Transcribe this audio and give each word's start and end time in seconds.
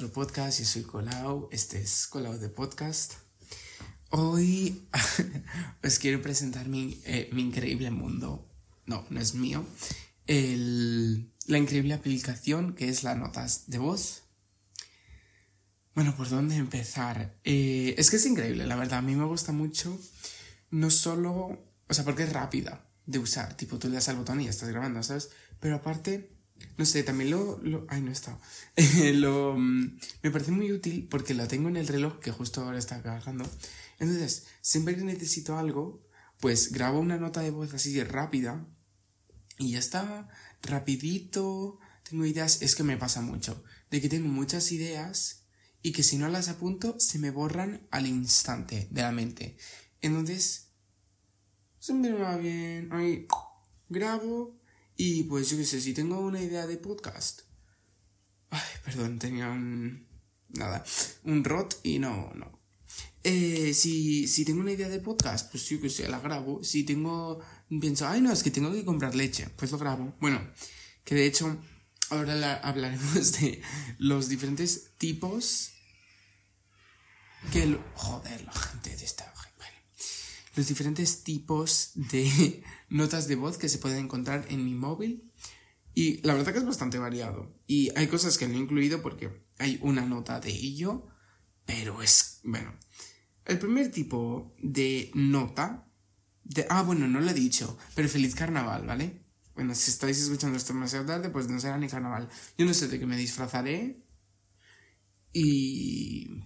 otro 0.00 0.14
podcast. 0.14 0.60
Yo 0.60 0.64
soy 0.64 0.82
Colau. 0.84 1.50
Este 1.52 1.78
es 1.78 2.06
Colau 2.06 2.38
de 2.38 2.48
Podcast. 2.48 3.16
Hoy 4.08 4.88
os 5.84 5.98
quiero 5.98 6.22
presentar 6.22 6.68
mi, 6.68 7.02
eh, 7.04 7.28
mi, 7.34 7.42
increíble 7.42 7.90
mundo. 7.90 8.48
No, 8.86 9.04
no 9.10 9.20
es 9.20 9.34
mío. 9.34 9.62
El, 10.26 11.30
la 11.44 11.58
increíble 11.58 11.92
aplicación 11.92 12.74
que 12.74 12.88
es 12.88 13.02
la 13.02 13.14
Notas 13.14 13.68
de 13.68 13.76
Voz. 13.76 14.22
Bueno, 15.94 16.16
¿por 16.16 16.30
dónde 16.30 16.56
empezar? 16.56 17.38
Eh, 17.44 17.94
es 17.98 18.08
que 18.08 18.16
es 18.16 18.24
increíble, 18.24 18.66
la 18.66 18.76
verdad. 18.76 19.00
A 19.00 19.02
mí 19.02 19.14
me 19.14 19.26
gusta 19.26 19.52
mucho. 19.52 20.00
No 20.70 20.88
solo. 20.88 21.62
O 21.88 21.92
sea, 21.92 22.06
porque 22.06 22.22
es 22.22 22.32
rápida 22.32 22.88
de 23.04 23.18
usar. 23.18 23.54
Tipo, 23.54 23.78
tú 23.78 23.88
le 23.88 23.96
das 23.96 24.08
al 24.08 24.16
botón 24.16 24.40
y 24.40 24.44
ya 24.44 24.50
estás 24.50 24.70
grabando, 24.70 25.02
¿sabes? 25.02 25.28
Pero 25.60 25.76
aparte 25.76 26.39
no 26.76 26.84
sé, 26.84 27.02
también 27.02 27.30
lo... 27.30 27.60
lo 27.62 27.86
ay, 27.88 28.00
no 28.00 28.10
está. 28.10 28.38
lo, 29.14 29.54
mm, 29.56 29.98
me 30.22 30.30
parece 30.30 30.50
muy 30.50 30.72
útil 30.72 31.06
porque 31.10 31.34
lo 31.34 31.46
tengo 31.48 31.68
en 31.68 31.76
el 31.76 31.88
reloj 31.88 32.18
que 32.20 32.30
justo 32.30 32.62
ahora 32.62 32.78
está 32.78 33.02
cargando. 33.02 33.48
Entonces, 33.98 34.46
siempre 34.60 34.96
que 34.96 35.04
necesito 35.04 35.58
algo, 35.58 36.02
pues 36.40 36.72
grabo 36.72 37.00
una 37.00 37.18
nota 37.18 37.40
de 37.42 37.50
voz 37.50 37.74
así 37.74 38.02
rápida 38.02 38.66
y 39.58 39.72
ya 39.72 39.78
está, 39.78 40.28
rapidito. 40.62 41.78
Tengo 42.08 42.24
ideas, 42.24 42.62
es 42.62 42.74
que 42.74 42.82
me 42.82 42.96
pasa 42.96 43.20
mucho, 43.20 43.62
de 43.90 44.00
que 44.00 44.08
tengo 44.08 44.28
muchas 44.28 44.72
ideas 44.72 45.44
y 45.82 45.92
que 45.92 46.02
si 46.02 46.18
no 46.18 46.28
las 46.28 46.48
apunto 46.48 46.98
se 46.98 47.18
me 47.18 47.30
borran 47.30 47.86
al 47.90 48.06
instante 48.06 48.88
de 48.90 49.02
la 49.02 49.12
mente. 49.12 49.56
Entonces, 50.00 50.68
siempre 51.78 52.12
me 52.12 52.20
va 52.20 52.36
bien. 52.36 52.92
Ahí, 52.92 53.26
grabo, 53.88 54.59
y 55.02 55.22
pues 55.22 55.48
yo 55.48 55.56
qué 55.56 55.64
sé, 55.64 55.80
si 55.80 55.94
tengo 55.94 56.20
una 56.20 56.42
idea 56.42 56.66
de 56.66 56.76
podcast. 56.76 57.40
Ay, 58.50 58.60
perdón, 58.84 59.18
tenía 59.18 59.48
un. 59.48 60.06
Nada, 60.50 60.84
un 61.24 61.42
rot 61.42 61.80
y 61.82 61.98
no, 61.98 62.30
no. 62.34 62.60
Eh, 63.24 63.72
si, 63.72 64.28
si 64.28 64.44
tengo 64.44 64.60
una 64.60 64.72
idea 64.72 64.90
de 64.90 64.98
podcast, 64.98 65.50
pues 65.50 65.66
yo 65.70 65.80
qué 65.80 65.88
sé, 65.88 66.06
la 66.06 66.20
grabo. 66.20 66.62
Si 66.62 66.84
tengo. 66.84 67.40
Pienso, 67.80 68.06
ay, 68.06 68.20
no, 68.20 68.30
es 68.30 68.42
que 68.42 68.50
tengo 68.50 68.70
que 68.72 68.84
comprar 68.84 69.14
leche, 69.14 69.48
pues 69.56 69.72
lo 69.72 69.78
grabo. 69.78 70.14
Bueno, 70.20 70.46
que 71.02 71.14
de 71.14 71.24
hecho, 71.24 71.56
ahora 72.10 72.56
hablaremos 72.56 73.32
de 73.40 73.62
los 73.96 74.28
diferentes 74.28 74.98
tipos. 74.98 75.70
Que. 77.50 77.78
joder, 77.94 78.44
la 78.44 78.52
gente 78.52 78.94
de 78.94 79.04
esta 79.06 79.32
los 80.56 80.66
diferentes 80.66 81.22
tipos 81.22 81.92
de 81.94 82.62
notas 82.88 83.28
de 83.28 83.36
voz 83.36 83.58
que 83.58 83.68
se 83.68 83.78
pueden 83.78 84.04
encontrar 84.04 84.46
en 84.48 84.64
mi 84.64 84.74
móvil. 84.74 85.30
Y 85.94 86.22
la 86.22 86.34
verdad 86.34 86.52
que 86.52 86.58
es 86.58 86.66
bastante 86.66 86.98
variado. 86.98 87.54
Y 87.66 87.90
hay 87.96 88.06
cosas 88.06 88.38
que 88.38 88.48
no 88.48 88.54
he 88.54 88.60
incluido 88.60 89.02
porque 89.02 89.44
hay 89.58 89.78
una 89.82 90.06
nota 90.06 90.40
de 90.40 90.50
ello, 90.50 91.08
pero 91.66 92.02
es, 92.02 92.40
bueno. 92.44 92.74
El 93.44 93.58
primer 93.58 93.90
tipo 93.90 94.54
de 94.62 95.10
nota, 95.14 95.88
de, 96.44 96.66
ah, 96.68 96.82
bueno, 96.82 97.08
no 97.08 97.20
lo 97.20 97.30
he 97.30 97.34
dicho, 97.34 97.76
pero 97.94 98.08
feliz 98.08 98.34
carnaval, 98.34 98.86
¿vale? 98.86 99.24
Bueno, 99.54 99.74
si 99.74 99.90
estáis 99.90 100.18
escuchando 100.20 100.56
esto 100.56 100.72
demasiado 100.72 101.06
tarde, 101.06 101.30
pues 101.30 101.48
no 101.48 101.58
será 101.60 101.76
ni 101.76 101.88
carnaval. 101.88 102.28
Yo 102.56 102.64
no 102.64 102.72
sé 102.72 102.88
de 102.88 102.98
qué 102.98 103.06
me 103.06 103.16
disfrazaré. 103.16 104.04
Y... 105.32 106.42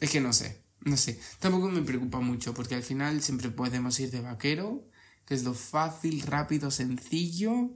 Es 0.00 0.10
que 0.10 0.20
no 0.20 0.32
sé. 0.32 0.63
No 0.84 0.96
sé, 0.96 1.18
tampoco 1.38 1.70
me 1.70 1.82
preocupa 1.82 2.20
mucho 2.20 2.52
porque 2.52 2.74
al 2.74 2.82
final 2.82 3.22
siempre 3.22 3.50
podemos 3.50 3.98
ir 4.00 4.10
de 4.10 4.20
vaquero, 4.20 4.86
que 5.24 5.34
es 5.34 5.42
lo 5.42 5.54
fácil, 5.54 6.20
rápido, 6.22 6.70
sencillo. 6.70 7.70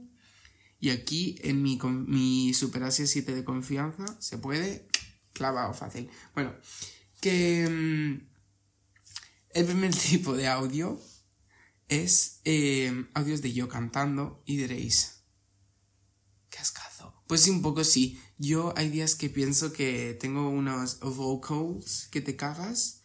Y 0.79 0.91
aquí 0.91 1.35
en 1.41 1.61
mi, 1.61 1.79
mi 2.07 2.53
Super 2.53 2.83
Asia 2.83 3.07
7 3.07 3.33
de 3.33 3.43
confianza 3.43 4.05
se 4.19 4.37
puede 4.37 4.87
clavado 5.33 5.73
fácil. 5.73 6.09
Bueno, 6.33 6.53
que 7.19 7.67
mm, 7.67 8.29
el 9.51 9.65
primer 9.65 9.95
tipo 10.09 10.33
de 10.33 10.47
audio 10.47 11.01
es 11.87 12.41
eh, 12.45 13.07
audios 13.15 13.41
de 13.41 13.51
yo 13.51 13.67
cantando 13.67 14.43
y 14.45 14.57
diréis, 14.57 15.23
¿qué 16.49 16.59
ascazo? 16.59 17.23
Pues 17.27 17.41
sí, 17.41 17.49
un 17.49 17.61
poco 17.61 17.83
sí. 17.83 18.21
Yo 18.37 18.73
hay 18.77 18.89
días 18.89 19.15
que 19.15 19.29
pienso 19.29 19.73
que 19.73 20.17
tengo 20.19 20.49
unos 20.49 20.99
vocals 20.99 22.07
que 22.11 22.21
te 22.21 22.35
cagas 22.35 22.98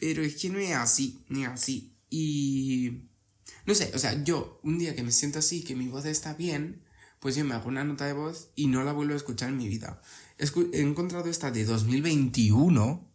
pero 0.00 0.22
es 0.22 0.36
que 0.36 0.48
no 0.48 0.58
es 0.58 0.72
así, 0.72 1.22
ni 1.28 1.44
así. 1.44 1.94
Y... 2.08 3.02
No 3.66 3.74
sé, 3.74 3.92
o 3.94 3.98
sea, 3.98 4.24
yo 4.24 4.58
un 4.64 4.78
día 4.78 4.94
que 4.94 5.02
me 5.02 5.12
siento 5.12 5.38
así, 5.38 5.62
que 5.62 5.76
mi 5.76 5.88
voz 5.88 6.06
está 6.06 6.34
bien, 6.34 6.82
pues 7.20 7.36
yo 7.36 7.44
me 7.44 7.54
hago 7.54 7.68
una 7.68 7.84
nota 7.84 8.06
de 8.06 8.14
voz 8.14 8.48
y 8.56 8.66
no 8.66 8.82
la 8.82 8.92
vuelvo 8.92 9.12
a 9.12 9.18
escuchar 9.18 9.50
en 9.50 9.58
mi 9.58 9.68
vida. 9.68 10.00
He 10.38 10.80
encontrado 10.80 11.28
esta 11.28 11.50
de 11.50 11.64
2021, 11.66 13.06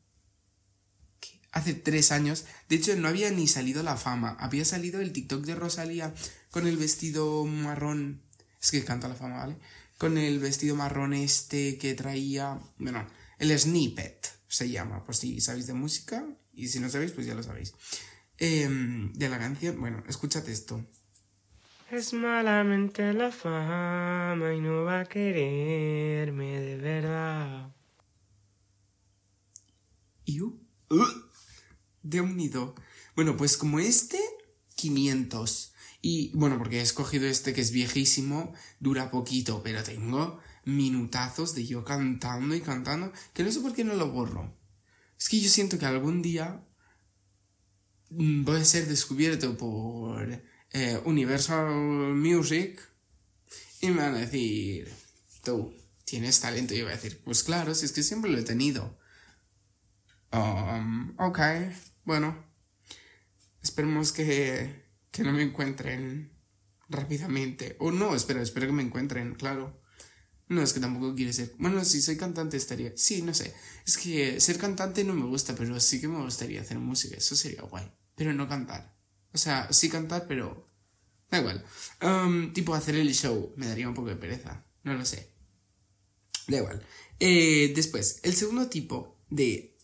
hace 1.52 1.74
tres 1.74 2.12
años. 2.12 2.46
De 2.70 2.76
hecho, 2.76 2.96
no 2.96 3.08
había 3.08 3.32
ni 3.32 3.48
salido 3.48 3.82
la 3.82 3.98
fama. 3.98 4.38
Había 4.40 4.64
salido 4.64 5.02
el 5.02 5.12
TikTok 5.12 5.44
de 5.44 5.56
Rosalía 5.56 6.14
con 6.52 6.68
el 6.68 6.78
vestido 6.78 7.46
marrón. 7.46 8.22
Es 8.62 8.72
que 8.72 8.84
canta 8.84 9.08
la 9.08 9.16
fama, 9.16 9.38
¿vale? 9.38 9.58
Con 9.98 10.18
el 10.18 10.40
vestido 10.40 10.76
marrón 10.76 11.14
este 11.14 11.78
que 11.78 11.96
traía. 11.96 12.60
Bueno, 12.78 13.08
el 13.40 13.58
snippet 13.58 14.28
se 14.48 14.70
llama, 14.70 15.04
por 15.04 15.16
si 15.16 15.42
sabéis 15.42 15.66
de 15.66 15.74
música. 15.74 16.26
Y 16.56 16.68
si 16.70 16.80
no 16.80 16.90
sabéis, 16.90 17.12
pues 17.12 17.28
ya 17.28 17.36
lo 17.36 17.44
sabéis. 17.44 17.74
Em, 18.38 19.14
de 19.14 19.30
la 19.30 19.40
canción, 19.40 19.80
bueno, 19.80 20.04
escúchate 20.08 20.52
esto. 20.52 20.86
Es 21.92 22.14
malamente 22.14 23.14
la 23.14 23.32
fama 23.32 24.54
y 24.54 24.60
no 24.60 24.84
va 24.84 25.02
a 25.02 25.06
quererme 25.06 26.60
de 26.60 26.78
verdad. 26.78 27.72
¿Y 30.26 30.42
uh, 30.42 30.60
de 32.02 32.22
unido. 32.22 32.76
Bueno, 33.16 33.38
pues 33.38 33.58
como 33.58 33.80
este, 33.80 34.20
500. 34.76 35.74
Y 36.02 36.32
bueno, 36.36 36.58
porque 36.58 36.80
he 36.80 36.82
escogido 36.82 37.28
este 37.28 37.54
que 37.54 37.62
es 37.62 37.72
viejísimo, 37.72 38.54
dura 38.80 39.12
poquito, 39.12 39.62
pero 39.64 39.84
tengo 39.84 40.40
minutazos 40.66 41.56
de 41.56 41.66
yo 41.66 41.84
cantando 41.84 42.56
y 42.56 42.62
cantando, 42.62 43.12
que 43.34 43.44
no 43.44 43.52
sé 43.52 43.60
por 43.60 43.74
qué 43.74 43.84
no 43.84 43.94
lo 43.94 44.12
borro. 44.12 44.54
Es 45.26 45.30
que 45.30 45.40
yo 45.40 45.50
siento 45.50 45.80
que 45.80 45.88
algún 45.88 46.22
día 46.22 46.64
mm, 48.12 48.44
voy 48.44 48.62
a 48.62 48.64
ser 48.64 48.86
descubierto 48.86 49.58
por 49.58 50.40
eh, 50.72 51.02
Universal 51.04 52.14
Music 52.14 52.80
y 53.82 53.88
me 53.88 54.04
van 54.04 54.14
a 54.14 54.20
decir, 54.20 54.88
tú 55.44 55.74
tienes 56.04 56.40
talento. 56.40 56.76
Y 56.76 56.84
voy 56.84 56.92
a 56.92 56.96
decir, 56.96 57.24
pues 57.24 57.42
claro, 57.42 57.74
si 57.74 57.86
es 57.86 57.92
que 57.92 58.04
siempre 58.04 58.30
lo 58.30 58.38
he 58.38 58.44
tenido. 58.44 59.00
Um, 60.32 61.20
ok, 61.20 61.40
bueno, 62.04 62.46
esperemos 63.64 64.12
que, 64.12 64.86
que 65.10 65.24
no 65.24 65.32
me 65.32 65.42
encuentren 65.42 66.38
rápidamente. 66.88 67.78
O 67.80 67.90
no, 67.90 68.14
espero, 68.14 68.44
espero 68.44 68.68
que 68.68 68.74
me 68.74 68.84
encuentren, 68.84 69.34
claro. 69.34 69.82
No, 70.48 70.62
es 70.62 70.74
que 70.74 70.80
tampoco 70.80 71.16
quiere 71.16 71.34
ser. 71.34 71.54
Bueno, 71.58 71.84
si 71.84 72.02
soy 72.02 72.18
cantante 72.18 72.58
estaría. 72.58 72.94
Sí, 72.96 73.22
no 73.22 73.34
sé. 73.34 73.54
Es 73.86 73.98
que 73.98 74.40
ser 74.40 74.58
cantante 74.58 75.04
no 75.04 75.14
me 75.14 75.26
gusta, 75.26 75.56
pero 75.56 75.80
sí 75.80 76.00
que 76.00 76.08
me 76.08 76.22
gustaría 76.22 76.62
hacer 76.62 76.78
música. 76.78 77.18
Eso 77.18 77.36
sería 77.36 77.64
guay. 77.64 77.92
Pero 78.16 78.34
no 78.34 78.48
cantar. 78.48 78.96
O 79.34 79.38
sea, 79.38 79.72
sí 79.74 79.90
cantar, 79.90 80.28
pero. 80.28 80.70
Da 81.32 81.40
igual. 81.40 81.66
Um, 82.02 82.54
tipo 82.54 82.76
hacer 82.76 82.96
el 82.96 83.14
show. 83.14 83.54
Me 83.58 83.68
daría 83.68 83.88
un 83.88 83.96
poco 83.96 84.10
de 84.10 84.16
pereza. 84.16 84.66
No 84.84 84.94
lo 84.94 85.04
sé. 85.04 85.32
Da 86.48 86.58
igual. 86.58 86.86
Eh, 87.20 87.72
después, 87.76 88.20
el 88.24 88.36
segundo 88.36 88.68
tipo 88.70 89.18
de 89.30 89.76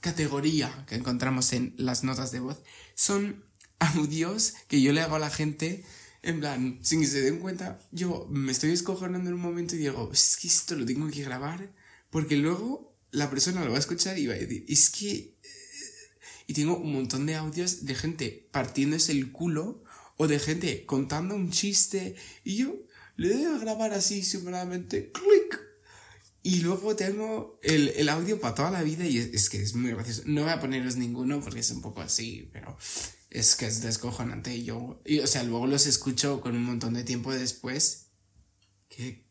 categoría 0.00 0.84
que 0.88 0.94
encontramos 0.94 1.52
en 1.52 1.74
las 1.76 2.04
notas 2.04 2.30
de 2.30 2.40
voz 2.40 2.62
son 2.94 3.44
audios 3.80 4.54
que 4.68 4.80
yo 4.80 4.92
le 4.92 5.00
hago 5.00 5.16
a 5.16 5.20
la 5.20 5.30
gente 5.30 5.84
en 6.22 6.40
plan, 6.40 6.78
sin 6.82 7.00
que 7.00 7.06
se 7.06 7.22
den 7.22 7.38
cuenta, 7.38 7.78
yo 7.92 8.26
me 8.30 8.52
estoy 8.52 8.70
escojonando 8.70 9.30
en 9.30 9.36
un 9.36 9.42
momento 9.42 9.74
y 9.74 9.78
digo, 9.78 10.10
es 10.12 10.36
que 10.36 10.48
esto 10.48 10.74
lo 10.74 10.84
tengo 10.84 11.08
que 11.08 11.22
grabar, 11.22 11.72
porque 12.10 12.36
luego 12.36 12.96
la 13.10 13.30
persona 13.30 13.64
lo 13.64 13.70
va 13.70 13.76
a 13.76 13.80
escuchar 13.80 14.18
y 14.18 14.26
va 14.26 14.34
a 14.34 14.38
decir, 14.38 14.64
es 14.68 14.90
que... 14.90 15.10
Eh", 15.12 15.36
y 16.46 16.54
tengo 16.54 16.78
un 16.78 16.92
montón 16.92 17.26
de 17.26 17.34
audios 17.34 17.84
de 17.84 17.94
gente 17.94 18.48
partiéndose 18.50 19.12
el 19.12 19.32
culo 19.32 19.84
o 20.16 20.26
de 20.26 20.38
gente 20.38 20.86
contando 20.86 21.34
un 21.34 21.50
chiste 21.50 22.16
y 22.42 22.56
yo 22.56 22.74
le 23.16 23.30
doy 23.30 23.44
a 23.44 23.58
grabar 23.58 23.92
así 23.92 24.22
simplemente, 24.22 25.12
clic. 25.12 25.60
Y 26.42 26.60
luego 26.60 26.96
tengo 26.96 27.58
el, 27.62 27.88
el 27.88 28.08
audio 28.08 28.40
para 28.40 28.54
toda 28.54 28.70
la 28.70 28.82
vida 28.82 29.04
y 29.06 29.18
es, 29.18 29.26
es, 29.34 29.50
que 29.50 29.60
es 29.60 29.74
muy 29.74 29.90
gracioso. 29.90 30.22
No 30.24 30.42
voy 30.42 30.50
a 30.50 30.60
poneros 30.60 30.96
ninguno 30.96 31.40
porque 31.40 31.60
es 31.60 31.70
un 31.70 31.82
poco 31.82 32.00
así, 32.00 32.48
pero 32.52 32.78
es 33.30 33.56
que 33.56 33.66
es 33.66 33.82
descojonante. 33.82 34.54
Y 34.54 34.64
yo, 34.64 35.00
y, 35.04 35.20
o 35.20 35.26
sea, 35.26 35.42
luego 35.42 35.66
los 35.66 35.86
escucho 35.86 36.40
con 36.40 36.56
un 36.56 36.64
montón 36.64 36.94
de 36.94 37.04
tiempo 37.04 37.32
después. 37.32 38.10
que 38.88 39.26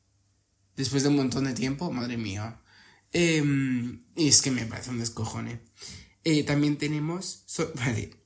Después 0.76 1.04
de 1.04 1.10
un 1.10 1.16
montón 1.16 1.46
de 1.46 1.54
tiempo, 1.54 1.92
madre 1.92 2.18
mía. 2.18 2.62
Em, 3.12 4.04
y 4.16 4.28
es 4.28 4.42
que 4.42 4.52
me 4.52 4.66
parece 4.66 4.92
un 4.92 5.00
descojone. 5.00 5.62
Eh, 6.24 6.44
también 6.44 6.78
tenemos. 6.78 7.46
vale. 7.76 8.24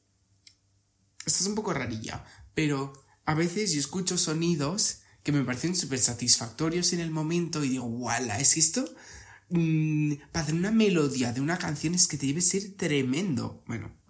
Esto 1.25 1.44
es 1.44 1.45
un 1.47 1.56
poco 1.56 1.73
rarilla, 1.73 2.25
pero 2.56 2.94
a 3.25 3.35
veces 3.35 3.71
yo 3.71 3.79
escucho 3.79 4.18
sonidos 4.18 5.01
que 5.23 5.31
me 5.31 5.44
parecen 5.44 5.75
súper 5.75 6.00
satisfactorios 6.00 6.94
en 6.94 7.00
el 7.00 7.12
momento 7.12 7.63
y 7.63 7.69
digo, 7.69 7.85
¡wala! 7.85 8.39
Es 8.39 8.57
esto 8.57 8.83
mm, 9.50 10.13
para 10.31 10.44
hacer 10.44 10.56
una 10.56 10.71
melodía 10.71 11.31
de 11.31 11.41
una 11.41 11.59
canción 11.59 11.94
es 11.94 12.07
que 12.07 12.18
debe 12.18 12.41
ser 12.41 12.75
tremendo. 12.75 13.63
Bueno. 13.68 14.00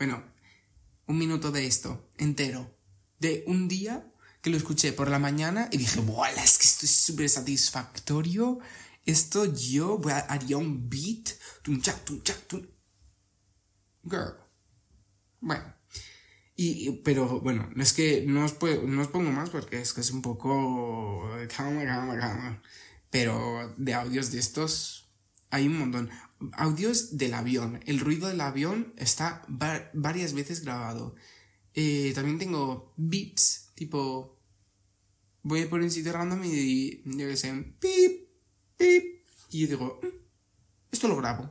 Bueno, 0.00 0.24
un 1.08 1.18
minuto 1.18 1.52
de 1.52 1.66
esto, 1.66 2.08
entero. 2.16 2.74
De 3.18 3.44
un 3.46 3.68
día 3.68 4.10
que 4.40 4.48
lo 4.48 4.56
escuché 4.56 4.94
por 4.94 5.10
la 5.10 5.18
mañana 5.18 5.68
y 5.70 5.76
dije, 5.76 6.00
¡buah! 6.00 6.30
Es 6.42 6.56
que 6.56 6.64
esto 6.64 6.86
es 6.86 6.96
súper 6.96 7.28
satisfactorio. 7.28 8.60
Esto 9.04 9.44
yo 9.44 10.00
haría 10.26 10.56
un 10.56 10.88
beat. 10.88 11.32
Girl. 14.02 14.36
Bueno. 15.38 15.74
Y, 16.56 16.92
pero 17.02 17.38
bueno, 17.40 17.68
es 17.76 17.92
que 17.92 18.24
no 18.26 18.46
os, 18.46 18.56
no 18.62 19.02
os 19.02 19.08
pongo 19.08 19.30
más 19.30 19.50
porque 19.50 19.82
es 19.82 19.92
que 19.92 20.00
es 20.00 20.10
un 20.12 20.22
poco... 20.22 21.28
Pero 23.10 23.74
de 23.76 23.92
audios 23.92 24.32
de 24.32 24.38
estos 24.38 25.10
hay 25.50 25.66
un 25.66 25.78
montón. 25.78 26.10
Audios 26.52 27.16
del 27.16 27.34
avión. 27.34 27.80
El 27.86 28.00
ruido 28.00 28.28
del 28.28 28.40
avión 28.40 28.94
está 28.96 29.44
varias 29.48 30.32
veces 30.32 30.62
grabado. 30.62 31.14
Eh, 31.74 32.12
también 32.14 32.38
tengo 32.38 32.92
beats, 32.96 33.70
tipo. 33.74 34.38
Voy 35.42 35.64
por 35.66 35.80
un 35.80 35.90
sitio 35.90 36.12
random 36.12 36.42
y 36.44 37.02
yo 37.04 37.26
que 37.28 37.36
sé, 37.36 37.52
pip, 37.80 38.28
pip. 38.76 39.24
Y 39.50 39.60
yo 39.60 39.68
digo, 39.68 40.00
mm, 40.02 40.06
esto 40.92 41.08
lo 41.08 41.16
grabo. 41.16 41.50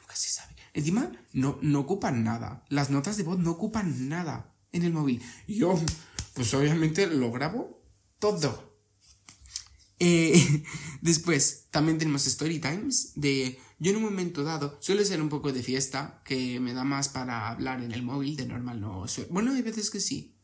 Nunca 0.00 0.14
se 0.14 0.28
sabe. 0.28 0.54
Encima, 0.74 1.10
no, 1.32 1.58
no 1.62 1.80
ocupan 1.80 2.24
nada. 2.24 2.64
Las 2.68 2.90
notas 2.90 3.16
de 3.16 3.22
voz 3.22 3.38
no 3.38 3.52
ocupan 3.52 4.08
nada 4.08 4.54
en 4.72 4.84
el 4.84 4.92
móvil. 4.92 5.22
Yo, 5.46 5.78
pues 6.34 6.52
obviamente 6.54 7.06
lo 7.06 7.30
grabo 7.30 7.82
todo. 8.18 8.69
Eh, 10.00 10.64
después, 11.02 11.66
también 11.70 11.98
tenemos 11.98 12.26
story 12.26 12.58
times 12.58 13.12
de 13.14 13.58
yo 13.80 13.92
en 13.92 13.96
un 13.96 14.02
momento 14.02 14.44
dado, 14.44 14.76
suele 14.80 15.06
ser 15.06 15.22
un 15.22 15.30
poco 15.30 15.52
de 15.52 15.62
fiesta, 15.62 16.20
que 16.24 16.60
me 16.60 16.74
da 16.74 16.84
más 16.84 17.08
para 17.08 17.48
hablar 17.48 17.82
en 17.82 17.92
el 17.92 18.02
móvil, 18.02 18.36
de 18.36 18.44
normal 18.44 18.78
no 18.78 19.08
suelo. 19.08 19.30
Bueno, 19.32 19.52
hay 19.52 19.62
veces 19.62 19.88
que 19.88 20.00
sí. 20.00 20.36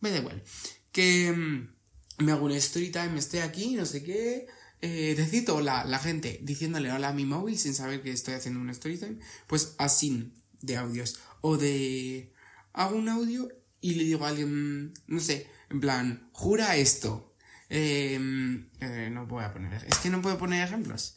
Me 0.00 0.10
da 0.10 0.18
igual. 0.18 0.42
Que 0.90 1.30
mm, 1.30 2.24
me 2.24 2.32
hago 2.32 2.46
una 2.46 2.56
story 2.56 2.90
time, 2.90 3.16
esté 3.16 3.42
aquí, 3.42 3.74
no 3.76 3.86
sé 3.86 4.02
qué. 4.02 4.48
Eh, 4.80 5.14
decito 5.16 5.60
la, 5.60 5.84
la 5.84 6.00
gente 6.00 6.40
diciéndole 6.42 6.90
hola 6.90 7.10
a 7.10 7.12
mi 7.14 7.24
móvil 7.24 7.56
sin 7.58 7.74
saber 7.74 8.02
que 8.02 8.10
estoy 8.10 8.34
haciendo 8.34 8.58
una 8.58 8.72
story 8.72 8.98
time. 8.98 9.18
Pues 9.46 9.76
así 9.78 10.32
de 10.60 10.76
audios. 10.76 11.20
O 11.42 11.56
de. 11.56 12.32
Hago 12.72 12.96
un 12.96 13.08
audio 13.08 13.48
y 13.80 13.94
le 13.94 14.02
digo 14.02 14.24
a 14.24 14.30
alguien, 14.30 14.94
no 15.06 15.20
sé, 15.20 15.48
en 15.70 15.78
plan, 15.78 16.28
jura 16.32 16.76
esto 16.76 17.33
Em, 17.68 18.68
eh, 18.80 19.08
no 19.10 19.26
voy 19.26 19.44
a 19.44 19.52
poner. 19.52 19.84
Es 19.86 19.98
que 19.98 20.10
no 20.10 20.22
puedo 20.22 20.38
poner 20.38 20.66
ejemplos. 20.66 21.16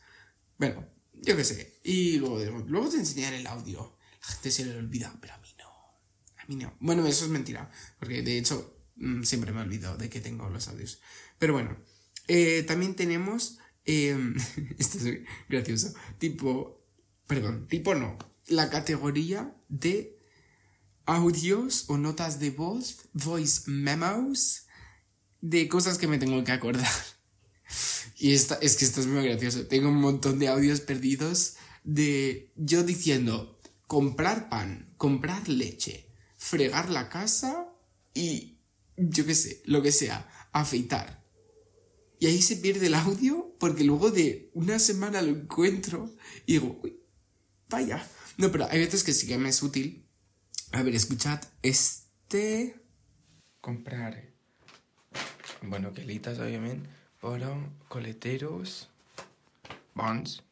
Bueno, 0.57 0.88
yo 1.13 1.35
qué 1.35 1.44
sé. 1.44 1.79
Y 1.83 2.17
luego, 2.17 2.39
luego 2.67 2.89
te 2.89 2.97
enseñaré 2.97 3.38
el 3.38 3.47
audio. 3.47 3.97
La 4.21 4.27
gente 4.27 4.51
se 4.51 4.65
le 4.65 4.77
olvida, 4.77 5.15
pero 5.21 5.33
a 5.33 5.38
mí 5.38 5.49
no. 5.57 5.69
A 6.38 6.45
mí 6.47 6.55
no. 6.55 6.75
Bueno, 6.79 7.05
eso 7.05 7.25
es 7.25 7.31
mentira. 7.31 7.69
Porque 7.99 8.21
de 8.21 8.38
hecho, 8.38 8.81
mm, 8.95 9.23
siempre 9.23 9.51
me 9.51 9.61
olvido 9.61 9.97
de 9.97 10.09
que 10.09 10.21
tengo 10.21 10.49
los 10.49 10.67
audios. 10.67 11.01
Pero 11.38 11.53
bueno, 11.53 11.77
eh, 12.27 12.63
también 12.63 12.95
tenemos. 12.95 13.59
Em, 13.85 14.35
esto 14.77 14.97
es 14.99 15.19
gracioso. 15.49 15.94
Tipo. 16.17 16.85
Perdón, 17.27 17.67
tipo 17.67 17.94
no. 17.94 18.17
La 18.47 18.69
categoría 18.69 19.53
de 19.67 20.17
audios 21.05 21.85
o 21.89 21.97
notas 21.97 22.39
de 22.39 22.51
voz, 22.51 23.09
voice 23.13 23.69
memos 23.69 24.67
de 25.42 25.68
cosas 25.68 25.98
que 25.98 26.07
me 26.07 26.18
tengo 26.18 26.44
que 26.44 26.51
acordar. 26.51 26.88
Y 28.19 28.34
esta, 28.34 28.56
es 28.56 28.78
que 28.78 28.86
esto 28.86 29.01
es 29.01 29.06
muy 29.06 29.24
gracioso. 29.24 29.68
Tengo 29.68 29.89
un 29.89 30.01
montón 30.01 30.39
de 30.39 30.48
audios 30.48 30.81
perdidos 30.81 31.56
de 31.84 32.51
yo 32.56 32.84
diciendo 32.84 33.60
comprar 33.86 34.50
pan, 34.50 34.94
comprar 34.98 35.48
leche, 35.48 36.10
fregar 36.36 36.89
la 36.89 37.10
casa 37.10 37.69
y 38.16 38.57
yo 38.98 39.25
qué 39.25 39.36
sé, 39.36 39.62
lo 39.66 39.84
que 39.84 39.92
sea, 39.92 40.28
afeitar. 40.51 41.24
Y 42.19 42.25
ahí 42.25 42.42
se 42.42 42.57
pierde 42.57 42.88
el 42.88 42.95
audio 42.95 43.56
porque 43.60 43.83
luego 43.83 44.10
de 44.10 44.50
una 44.54 44.80
semana 44.80 45.22
lo 45.22 45.30
encuentro 45.30 46.16
y 46.48 46.54
digo, 46.54 46.80
uy, 46.83 47.00
vaya. 47.69 48.07
No, 48.38 48.51
pero 48.51 48.68
hay 48.69 48.80
veces 48.80 49.04
que 49.04 49.13
sí 49.13 49.28
que 49.28 49.38
me 49.38 49.50
es 49.50 49.62
útil. 49.62 50.07
A 50.72 50.81
ver, 50.81 50.95
escuchad 50.95 51.42
este... 51.62 52.81
Comprar 53.62 54.37
bueno, 55.62 55.94
quelitas 55.94 56.39
obviamente, 56.39 56.89
oro, 57.21 57.71
coleteros, 57.88 58.89
bonds 59.94 60.44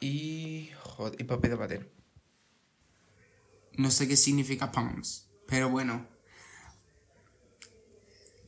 y, 0.00 0.70
y 1.18 1.24
papel 1.24 1.50
de 1.50 1.56
bater. 1.56 1.92
No 3.76 3.90
sé 3.90 4.08
qué 4.08 4.16
significa 4.16 4.72
pounds, 4.72 5.28
pero 5.46 5.70
bueno. 5.70 6.06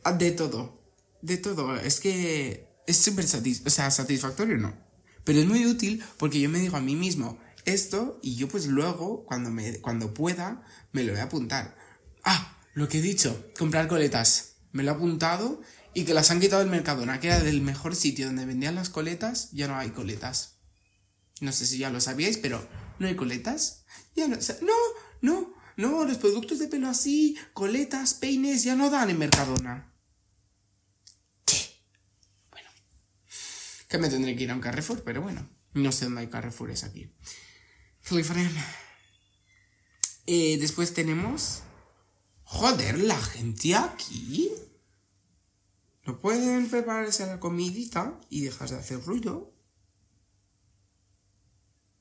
Ah, 0.05 0.13
de 0.13 0.33
todo, 0.33 0.81
de 1.21 1.37
todo. 1.37 1.77
Es 1.77 2.01
que 2.01 2.69
es 2.87 2.97
súper 2.97 3.27
satis 3.27 3.63
o 3.65 3.71
sea, 3.71 3.91
satisfactorio, 3.91 4.59
no. 4.59 4.75
Pero 5.25 5.39
es 5.39 5.47
muy 5.47 5.65
útil 5.67 6.03
porque 6.19 6.41
yo 6.41 6.49
me 6.49 6.59
digo 6.59 6.77
a 6.77 6.81
mí 6.81 6.97
mismo 6.97 7.39
esto 7.65 8.19
y 8.23 8.35
yo 8.35 8.49
pues 8.49 8.67
luego, 8.67 9.25
cuando, 9.25 9.51
me, 9.51 9.81
cuando 9.81 10.13
pueda, 10.13 10.65
me 10.93 11.05
lo 11.05 11.13
voy 11.13 11.21
a 11.21 11.25
apuntar. 11.25 11.77
Ah, 12.25 12.59
lo 12.75 12.89
que 12.89 12.99
he 12.99 13.03
dicho, 13.03 13.51
comprar 13.57 13.87
coletas 13.87 14.52
me 14.73 14.83
lo 14.83 14.91
he 14.91 14.95
apuntado 14.95 15.61
y 15.95 16.05
que 16.05 16.15
las 16.15 16.31
han 16.31 16.41
quitado 16.41 16.63
del 16.63 16.71
Mercadona, 16.71 17.21
que 17.21 17.29
era 17.29 17.41
del 17.41 17.61
mejor 17.61 17.95
sitio 17.95 18.27
donde 18.27 18.47
vendían 18.47 18.75
las 18.75 18.89
coletas, 18.89 19.51
ya 19.53 19.69
no 19.69 19.77
hay 19.77 19.91
coletas. 19.91 20.59
No 21.41 21.53
sé 21.53 21.67
si 21.67 21.79
ya 21.79 21.91
lo 21.91 22.01
sabíais, 22.01 22.39
pero 22.39 22.67
no 22.99 23.07
hay 23.07 23.15
coletas. 23.15 23.85
Ya 24.17 24.29
no, 24.29 24.37
no, 24.63 24.75
no, 25.21 25.55
no, 25.77 26.05
los 26.05 26.19
productos 26.19 26.59
de 26.59 26.69
pelo 26.69 26.89
así, 26.89 27.37
coletas, 27.53 28.15
peines, 28.15 28.65
ya 28.65 28.75
no 28.75 28.91
dan 28.91 29.11
en 29.11 29.19
Mercadona. 29.19 29.93
Bueno. 32.51 32.69
Que 33.89 33.99
me 33.99 34.09
tendré 34.09 34.35
que 34.37 34.45
ir 34.45 34.51
a 34.51 34.55
un 34.55 34.61
Carrefour, 34.61 35.03
pero 35.05 35.21
bueno. 35.23 35.49
No 35.75 35.93
sé 35.93 36.07
dónde 36.07 36.23
hay 36.23 36.27
Carrefours 36.29 36.85
aquí. 36.85 37.11
Eh, 40.27 40.59
después 40.59 40.95
tenemos 40.95 41.63
Joder, 42.53 42.99
la 42.99 43.19
gente 43.19 43.75
aquí. 43.75 44.53
No 46.05 46.19
pueden 46.19 46.69
prepararse 46.69 47.27
la 47.27 47.39
comidita 47.39 48.21
y 48.29 48.43
dejar 48.43 48.69
de 48.71 48.77
hacer 48.77 49.05
ruido. 49.05 49.55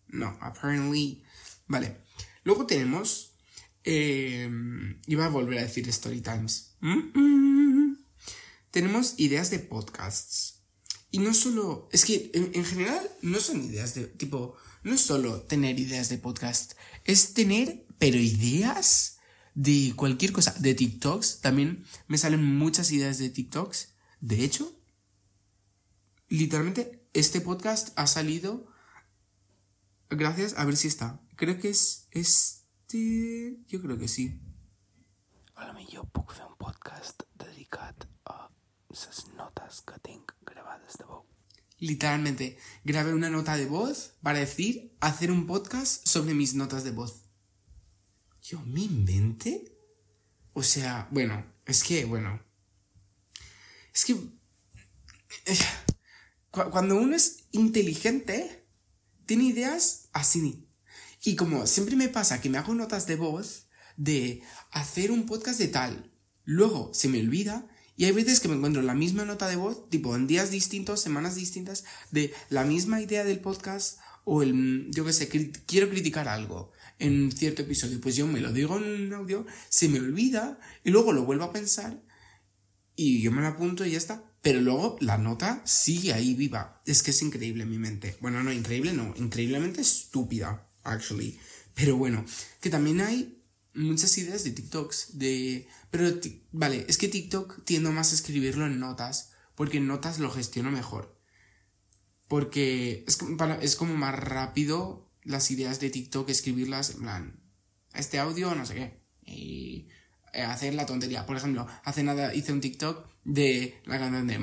No, 0.08 0.38
apparently. 0.42 1.24
Vale. 1.68 2.02
Luego 2.44 2.66
tenemos. 2.66 3.36
Eh, 3.84 4.50
iba 5.08 5.26
a 5.26 5.30
volver 5.30 5.60
a 5.60 5.64
decir 5.64 5.88
story 5.90 6.22
times. 6.22 6.76
Tenemos 8.72 9.16
ideas 9.18 9.52
de 9.52 9.60
podcasts. 9.60 10.64
Y 11.12 11.20
no 11.20 11.34
solo. 11.34 11.88
Es 11.92 12.06
que 12.06 12.32
en, 12.34 12.52
en, 12.54 12.66
general 12.66 13.08
no 13.22 13.40
son 13.40 13.64
ideas 13.64 13.94
de. 13.94 14.08
Tipo. 14.08 14.56
No 14.84 14.94
es 14.96 15.02
solo 15.02 15.42
tener 15.44 15.80
ideas 15.80 16.10
de 16.10 16.18
podcast. 16.18 16.74
Es 17.06 17.34
tener. 17.34 17.86
Pero 18.00 18.18
ideas 18.18 19.20
de 19.54 19.94
cualquier 19.96 20.32
cosa, 20.32 20.56
de 20.60 20.74
TikToks, 20.74 21.42
también 21.42 21.86
me 22.08 22.18
salen 22.18 22.44
muchas 22.44 22.92
ideas 22.92 23.18
de 23.20 23.30
TikToks. 23.30 23.91
De 24.22 24.44
hecho, 24.44 24.72
literalmente 26.30 27.10
este 27.12 27.42
podcast 27.42 27.90
ha 27.96 28.06
salido 28.06 28.68
gracias 30.12 30.54
a 30.60 30.64
ver 30.64 30.78
si 30.78 30.88
está. 30.88 31.20
Creo 31.36 31.58
que 31.58 31.72
es 31.72 32.08
este, 32.12 33.58
yo 33.68 33.82
creo 33.82 33.98
que 33.98 34.08
sí. 34.08 34.40
Hola, 35.56 35.76
yo 35.90 36.04
puedo 36.04 36.30
hacer 36.30 36.46
un 36.46 36.56
podcast 36.56 37.24
dedicado 37.34 38.08
a 38.26 38.52
esas 38.92 39.28
notas 39.30 39.82
que 39.82 40.00
tengo 40.02 40.28
grabadas 40.42 41.00
de 41.00 41.06
voz. 41.06 41.26
Literalmente, 41.80 42.60
grabé 42.84 43.16
una 43.16 43.32
nota 43.32 43.58
de 43.58 43.66
voz 43.66 44.14
para 44.22 44.38
decir 44.38 44.96
hacer 45.00 45.32
un 45.32 45.48
podcast 45.48 46.08
sobre 46.08 46.36
mis 46.36 46.54
notas 46.54 46.84
de 46.84 46.92
voz. 46.92 47.24
¿Yo 48.44 48.60
me 48.68 48.82
inventé? 48.82 49.76
O 50.54 50.62
sea, 50.62 51.08
bueno, 51.10 51.44
es 51.66 51.84
que, 51.84 52.06
bueno. 52.06 52.51
Es 53.94 54.06
que. 54.06 54.14
Eh, 54.14 55.58
cuando 56.52 56.98
uno 56.98 57.16
es 57.16 57.46
inteligente, 57.52 58.66
tiene 59.26 59.46
ideas 59.46 60.10
así. 60.12 60.68
Y 61.24 61.36
como 61.36 61.66
siempre 61.66 61.96
me 61.96 62.10
pasa 62.10 62.42
que 62.42 62.50
me 62.50 62.58
hago 62.58 62.76
notas 62.76 63.08
de 63.08 63.16
voz 63.16 63.68
de 63.96 64.42
hacer 64.72 65.12
un 65.12 65.26
podcast 65.26 65.60
de 65.60 65.68
tal, 65.68 66.12
luego 66.44 66.92
se 66.94 67.08
me 67.08 67.20
olvida 67.20 67.70
y 67.96 68.06
hay 68.06 68.12
veces 68.12 68.40
que 68.40 68.48
me 68.48 68.56
encuentro 68.56 68.82
la 68.82 68.96
misma 68.96 69.26
nota 69.26 69.48
de 69.48 69.56
voz, 69.56 69.88
tipo 69.90 70.16
en 70.16 70.26
días 70.26 70.50
distintos, 70.50 71.02
semanas 71.02 71.36
distintas, 71.36 71.84
de 72.10 72.34
la 72.50 72.64
misma 72.64 73.02
idea 73.02 73.24
del 73.24 73.40
podcast 73.40 74.00
o 74.24 74.42
el, 74.42 74.88
yo 74.90 75.06
qué 75.06 75.14
sé, 75.14 75.30
quiero 75.30 75.90
criticar 75.90 76.28
algo 76.28 76.72
en 77.00 77.32
cierto 77.32 77.62
episodio, 77.62 78.02
pues 78.02 78.16
yo 78.16 78.28
me 78.28 78.42
lo 78.42 78.52
digo 78.52 78.78
en 78.78 79.14
audio, 79.14 79.46
se 79.70 79.88
me 79.88 80.00
olvida 80.00 80.60
y 80.84 80.90
luego 80.90 81.14
lo 81.14 81.26
vuelvo 81.26 81.44
a 81.46 81.54
pensar 81.54 82.02
y 83.02 83.20
yo 83.20 83.32
me 83.32 83.42
lo 83.42 83.48
apunto 83.48 83.84
y 83.84 83.92
ya 83.92 83.98
está. 83.98 84.24
Pero 84.44 84.62
luego 84.62 84.98
la 85.00 85.18
nota 85.18 85.64
sigue 85.66 86.14
ahí 86.14 86.36
viva. 86.36 86.82
Es 86.86 87.02
que 87.02 87.12
es 87.12 87.22
increíble 87.24 87.66
mi 87.66 87.80
mente. 87.80 88.16
Bueno, 88.22 88.44
no, 88.44 88.52
increíble 88.52 88.94
no, 88.94 89.14
increíblemente 89.18 89.82
estúpida, 89.82 90.70
actually. 90.84 91.40
Pero 91.74 91.98
bueno, 91.98 92.24
que 92.60 92.70
también 92.70 93.02
hay 93.02 93.42
muchas 93.74 94.16
ideas 94.20 94.44
de 94.44 94.52
TikToks, 94.52 95.18
de... 95.18 95.68
Pero, 95.90 96.12
vale, 96.52 96.86
es 96.88 97.00
que 97.00 97.08
TikTok 97.08 97.64
tiendo 97.66 97.92
más 97.92 98.12
a 98.12 98.16
escribirlo 98.16 98.68
en 98.68 98.80
notas, 98.80 99.32
porque 99.56 99.78
en 99.78 99.88
notas 99.88 100.20
lo 100.20 100.30
gestiono 100.30 100.70
mejor. 100.70 101.20
Porque 102.28 103.04
es, 103.08 103.18
es 103.62 103.76
como 103.76 103.96
más 103.96 104.16
rápido 104.16 105.12
las 105.24 105.50
ideas 105.50 105.80
de 105.80 105.90
TikTok, 105.90 106.30
escribirlas 106.30 106.92
en 106.92 107.00
plan, 107.02 107.44
este 107.96 108.20
audio, 108.20 108.54
no 108.54 108.66
sé 108.66 108.76
qué. 108.76 109.02
Y 109.26 109.88
hacer 110.34 110.74
la 110.74 110.86
tontería. 110.86 111.26
Por 111.26 111.38
ejemplo, 111.38 111.68
hace 111.84 112.04
nada 112.04 112.34
hice 112.34 112.54
un 112.54 112.62
TikTok 112.62 113.06
de 113.24 113.76
la 113.86 114.00
canción 114.00 114.28
de 114.28 114.38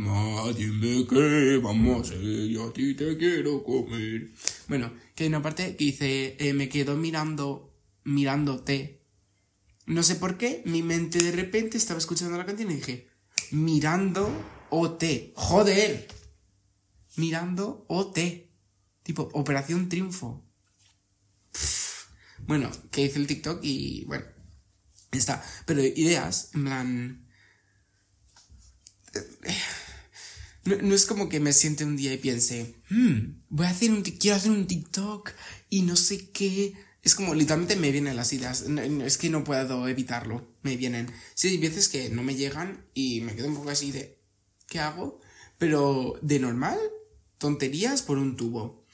dime 0.55 1.07
qué 1.09 1.59
vamos 1.63 2.11
a 2.11 2.15
yo 2.15 2.69
a 2.69 2.73
ti 2.73 2.95
te 2.95 3.17
quiero 3.17 3.65
comer. 3.65 4.31
Bueno, 4.69 4.93
que 5.15 5.25
hay 5.25 5.29
una 5.29 5.43
parte 5.43 5.77
que 5.77 5.85
dice, 5.85 6.37
eh, 6.39 6.53
me 6.53 6.69
quedo 6.69 6.97
mirando, 6.97 7.75
mirándote. 8.05 9.01
No 9.87 10.03
sé 10.03 10.17
por 10.17 10.37
qué, 10.37 10.63
mi 10.67 10.83
mente 10.83 11.23
de 11.23 11.33
repente 11.33 11.79
estaba 11.79 11.99
escuchando 11.99 12.37
la 12.37 12.45
canción 12.45 12.71
y 12.71 12.75
dije, 12.75 13.09
mirando 13.51 14.31
OT. 14.71 15.33
¡Joder! 15.35 16.09
Mirando 17.17 17.85
OT. 17.89 18.19
Tipo, 19.03 19.31
Operación 19.33 19.89
Triunfo. 19.89 20.45
Bueno, 22.47 22.71
que 22.91 23.03
hice 23.03 23.19
el 23.19 23.27
TikTok 23.27 23.61
y 23.63 24.05
bueno, 24.05 24.25
está. 25.13 25.43
Pero 25.67 25.83
ideas, 25.83 26.51
en 26.55 26.65
plan. 26.65 27.29
No, 30.65 30.95
es 30.95 31.07
como 31.07 31.29
que 31.29 31.41
me 31.41 31.53
siente 31.53 31.85
un 31.85 31.97
día 31.97 32.13
y 32.13 32.19
piense, 32.19 32.75
hmm, 32.91 33.41
voy 33.49 33.67
a 33.67 33.71
hacer 33.71 33.91
un, 33.91 34.03
quiero 34.03 34.37
hacer 34.37 34.51
un 34.51 34.67
TikTok 34.67 35.31
y 35.71 35.83
no 35.83 35.97
sé 35.97 36.31
qué. 36.31 36.75
Es 37.03 37.15
como 37.15 37.35
literalmente 37.35 37.77
me 37.77 37.91
vienen 37.91 38.17
las 38.17 38.33
ideas. 38.33 38.63
es 38.63 39.19
que 39.19 39.31
no 39.31 39.45
puedo 39.45 39.89
evitarlo. 39.89 40.47
Me 40.63 40.77
vienen. 40.77 41.11
Sí, 41.35 41.49
hay 41.49 41.59
veces 41.59 41.89
que 41.89 42.11
no 42.11 42.23
me 42.23 42.35
llegan 42.35 42.85
y 42.93 43.23
me 43.23 43.35
quedo 43.35 43.49
un 43.49 43.57
poco 43.57 43.71
así 43.71 43.93
de, 43.93 44.21
¿qué 44.67 44.81
hago? 44.81 45.21
Pero 45.57 46.19
de 46.23 46.39
normal, 46.39 46.79
tonterías 47.39 48.03
por 48.03 48.19
un 48.19 48.37
tubo. 48.37 48.85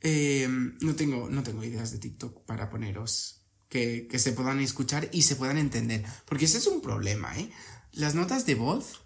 Eh, 0.00 0.48
no, 0.80 0.96
tengo, 0.96 1.30
no 1.30 1.42
tengo 1.42 1.62
ideas 1.62 1.92
de 1.92 1.98
TikTok 1.98 2.44
para 2.44 2.70
poneros 2.70 3.43
que, 3.74 4.18
se 4.20 4.32
puedan 4.32 4.60
escuchar 4.60 5.08
y 5.12 5.22
se 5.22 5.34
puedan 5.34 5.58
entender. 5.58 6.04
Porque 6.26 6.44
ese 6.44 6.58
es 6.58 6.66
un 6.68 6.80
problema, 6.80 7.36
¿eh? 7.36 7.50
Las 7.90 8.14
notas 8.14 8.46
de 8.46 8.54
voz 8.54 9.02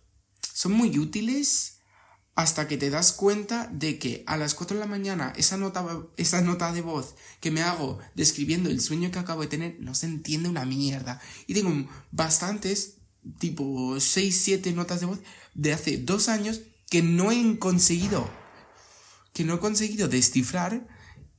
son 0.52 0.72
muy 0.72 0.98
útiles 0.98 1.78
hasta 2.34 2.68
que 2.68 2.76
te 2.76 2.90
das 2.90 3.12
cuenta 3.12 3.68
de 3.72 3.98
que 3.98 4.24
a 4.26 4.36
las 4.36 4.54
4 4.54 4.76
de 4.76 4.80
la 4.80 4.86
mañana 4.86 5.32
esa 5.36 5.56
nota, 5.56 5.84
esa 6.18 6.42
nota 6.42 6.72
de 6.72 6.82
voz 6.82 7.14
que 7.40 7.50
me 7.50 7.62
hago 7.62 7.98
describiendo 8.14 8.68
el 8.68 8.80
sueño 8.80 9.10
que 9.10 9.18
acabo 9.18 9.40
de 9.40 9.48
tener 9.48 9.76
no 9.80 9.94
se 9.94 10.06
entiende 10.06 10.50
una 10.50 10.66
mierda. 10.66 11.20
Y 11.46 11.54
tengo 11.54 11.88
bastantes, 12.10 12.98
tipo 13.38 13.98
6, 13.98 14.38
7 14.38 14.72
notas 14.72 15.00
de 15.00 15.06
voz 15.06 15.18
de 15.54 15.72
hace 15.72 15.96
dos 15.96 16.28
años 16.28 16.60
que 16.90 17.02
no 17.02 17.32
he 17.32 17.58
conseguido 17.58 18.30
que 19.32 19.44
no 19.44 19.54
he 19.54 19.58
conseguido 19.60 20.08
descifrar 20.08 20.88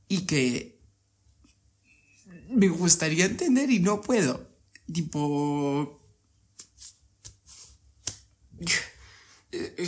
y 0.08 0.22
que 0.22 0.79
me 2.50 2.68
gustaría 2.68 3.26
entender 3.26 3.70
y 3.70 3.80
no 3.80 4.00
puedo. 4.00 4.48
Tipo... 4.92 5.98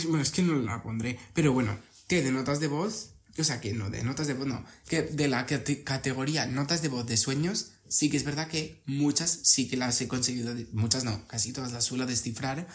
Bueno, 0.07 0.21
es 0.21 0.31
que 0.31 0.41
no 0.41 0.55
la 0.55 0.81
pondré. 0.83 1.19
Pero 1.33 1.53
bueno, 1.53 1.77
que 2.07 2.21
de 2.21 2.31
notas 2.31 2.59
de 2.59 2.67
voz, 2.67 3.13
o 3.37 3.43
sea, 3.43 3.61
que 3.61 3.73
no, 3.73 3.89
de 3.89 4.03
notas 4.03 4.27
de 4.27 4.33
voz 4.33 4.47
no, 4.47 4.65
que 4.87 5.03
de 5.03 5.27
la 5.27 5.45
categoría 5.45 6.45
notas 6.47 6.81
de 6.81 6.89
voz 6.89 7.05
de 7.05 7.17
sueños, 7.17 7.71
sí 7.87 8.09
que 8.09 8.17
es 8.17 8.23
verdad 8.23 8.47
que 8.47 8.81
muchas 8.85 9.29
sí 9.43 9.67
que 9.67 9.77
las 9.77 9.99
he 10.01 10.07
conseguido, 10.07 10.55
muchas 10.71 11.03
no, 11.03 11.27
casi 11.27 11.53
todas 11.53 11.71
las 11.71 11.85
suelo 11.85 12.05
descifrar 12.05 12.67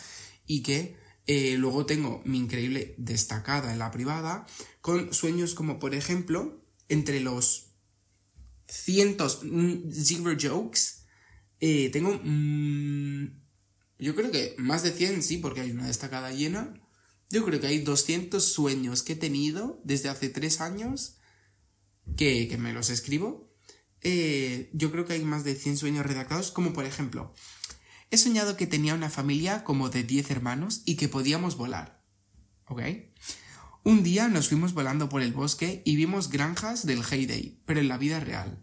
y 0.47 0.63
que 0.63 0.97
eh, 1.27 1.57
luego 1.59 1.87
tengo 1.87 2.23
mi 2.25 2.39
increíble 2.39 2.95
destacada 2.99 3.73
en 3.73 3.79
la 3.79 3.91
privada 3.91 4.47
con 4.81 5.13
sueños 5.13 5.55
como 5.55 5.79
por 5.79 5.95
ejemplo 5.95 6.65
entre 6.89 7.21
los 7.21 7.68
cientos 8.69 9.41
mm, 9.43 9.91
zero 9.91 10.37
jokes 10.41 11.05
eh, 11.61 11.91
tengo 11.91 12.21
mm, 12.23 13.27
yo 13.99 14.15
creo 14.15 14.31
que 14.31 14.55
más 14.59 14.83
de 14.83 14.93
100 14.93 15.23
sí 15.23 15.39
porque 15.39 15.63
hay 15.63 15.71
una 15.71 15.87
destacada 15.87 16.31
llena 16.31 16.75
yo 17.31 17.45
creo 17.45 17.61
que 17.61 17.67
hay 17.67 17.81
200 17.81 18.43
sueños 18.43 19.03
que 19.03 19.15
he 19.15 19.17
tenido 19.17 19.81
desde 19.85 20.09
hace 20.09 20.29
3 20.29 20.61
años 20.61 21.17
que, 22.17 22.55
me 22.59 22.73
los 22.73 22.91
escribo 22.91 23.53
eh, 24.03 24.71
yo 24.73 24.93
creo 24.93 25.05
que 25.05 25.15
hay 25.15 25.25
más 25.25 25.45
de 25.45 25.55
100 25.55 25.79
sueños 25.79 26.07
redactados 26.07 26.51
como 26.51 26.73
por 26.73 26.85
ejemplo 26.85 27.35
He 28.11 28.17
soñado 28.17 28.57
que 28.57 28.67
tenía 28.67 28.95
una 28.95 29.11
familia 29.11 29.65
como 29.65 29.91
de 29.91 30.03
10 30.03 30.31
hermanos 30.31 30.83
y 30.87 30.97
que 30.97 31.09
podíamos 31.09 31.57
volar. 31.57 32.03
¿Ok? 32.67 32.83
Un 33.85 34.03
día 34.03 34.29
nos 34.29 34.49
fuimos 34.49 34.75
volando 34.75 35.09
por 35.09 35.23
el 35.23 35.33
bosque 35.33 35.83
y 35.85 35.97
vimos 35.97 36.31
granjas 36.31 36.85
del 36.85 37.03
Heyday, 37.03 37.61
pero 37.65 37.81
en 37.81 37.89
la 37.89 37.99
vida 37.99 38.21
real. 38.21 38.59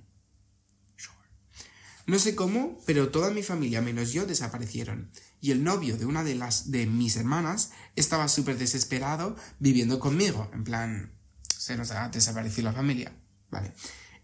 No 2.08 2.20
sé 2.20 2.36
cómo, 2.36 2.80
pero 2.86 3.10
toda 3.10 3.32
mi 3.32 3.42
familia 3.42 3.82
menos 3.82 4.14
yo 4.14 4.28
desaparecieron. 4.28 5.10
Y 5.42 5.52
el 5.52 5.64
novio 5.64 5.98
de 5.98 6.06
una 6.06 6.24
de 6.24 6.36
las 6.36 6.70
de 6.70 6.86
mis 6.86 7.16
hermanas 7.16 7.72
estaba 7.96 8.28
súper 8.28 8.60
desesperado 8.60 9.36
viviendo 9.60 10.00
conmigo. 10.00 10.50
En 10.54 10.64
plan, 10.64 11.12
se 11.48 11.76
nos 11.76 11.90
ha 11.92 12.10
desaparecido 12.10 12.66
la 12.70 12.74
familia. 12.74 13.12
Vale. 13.50 13.74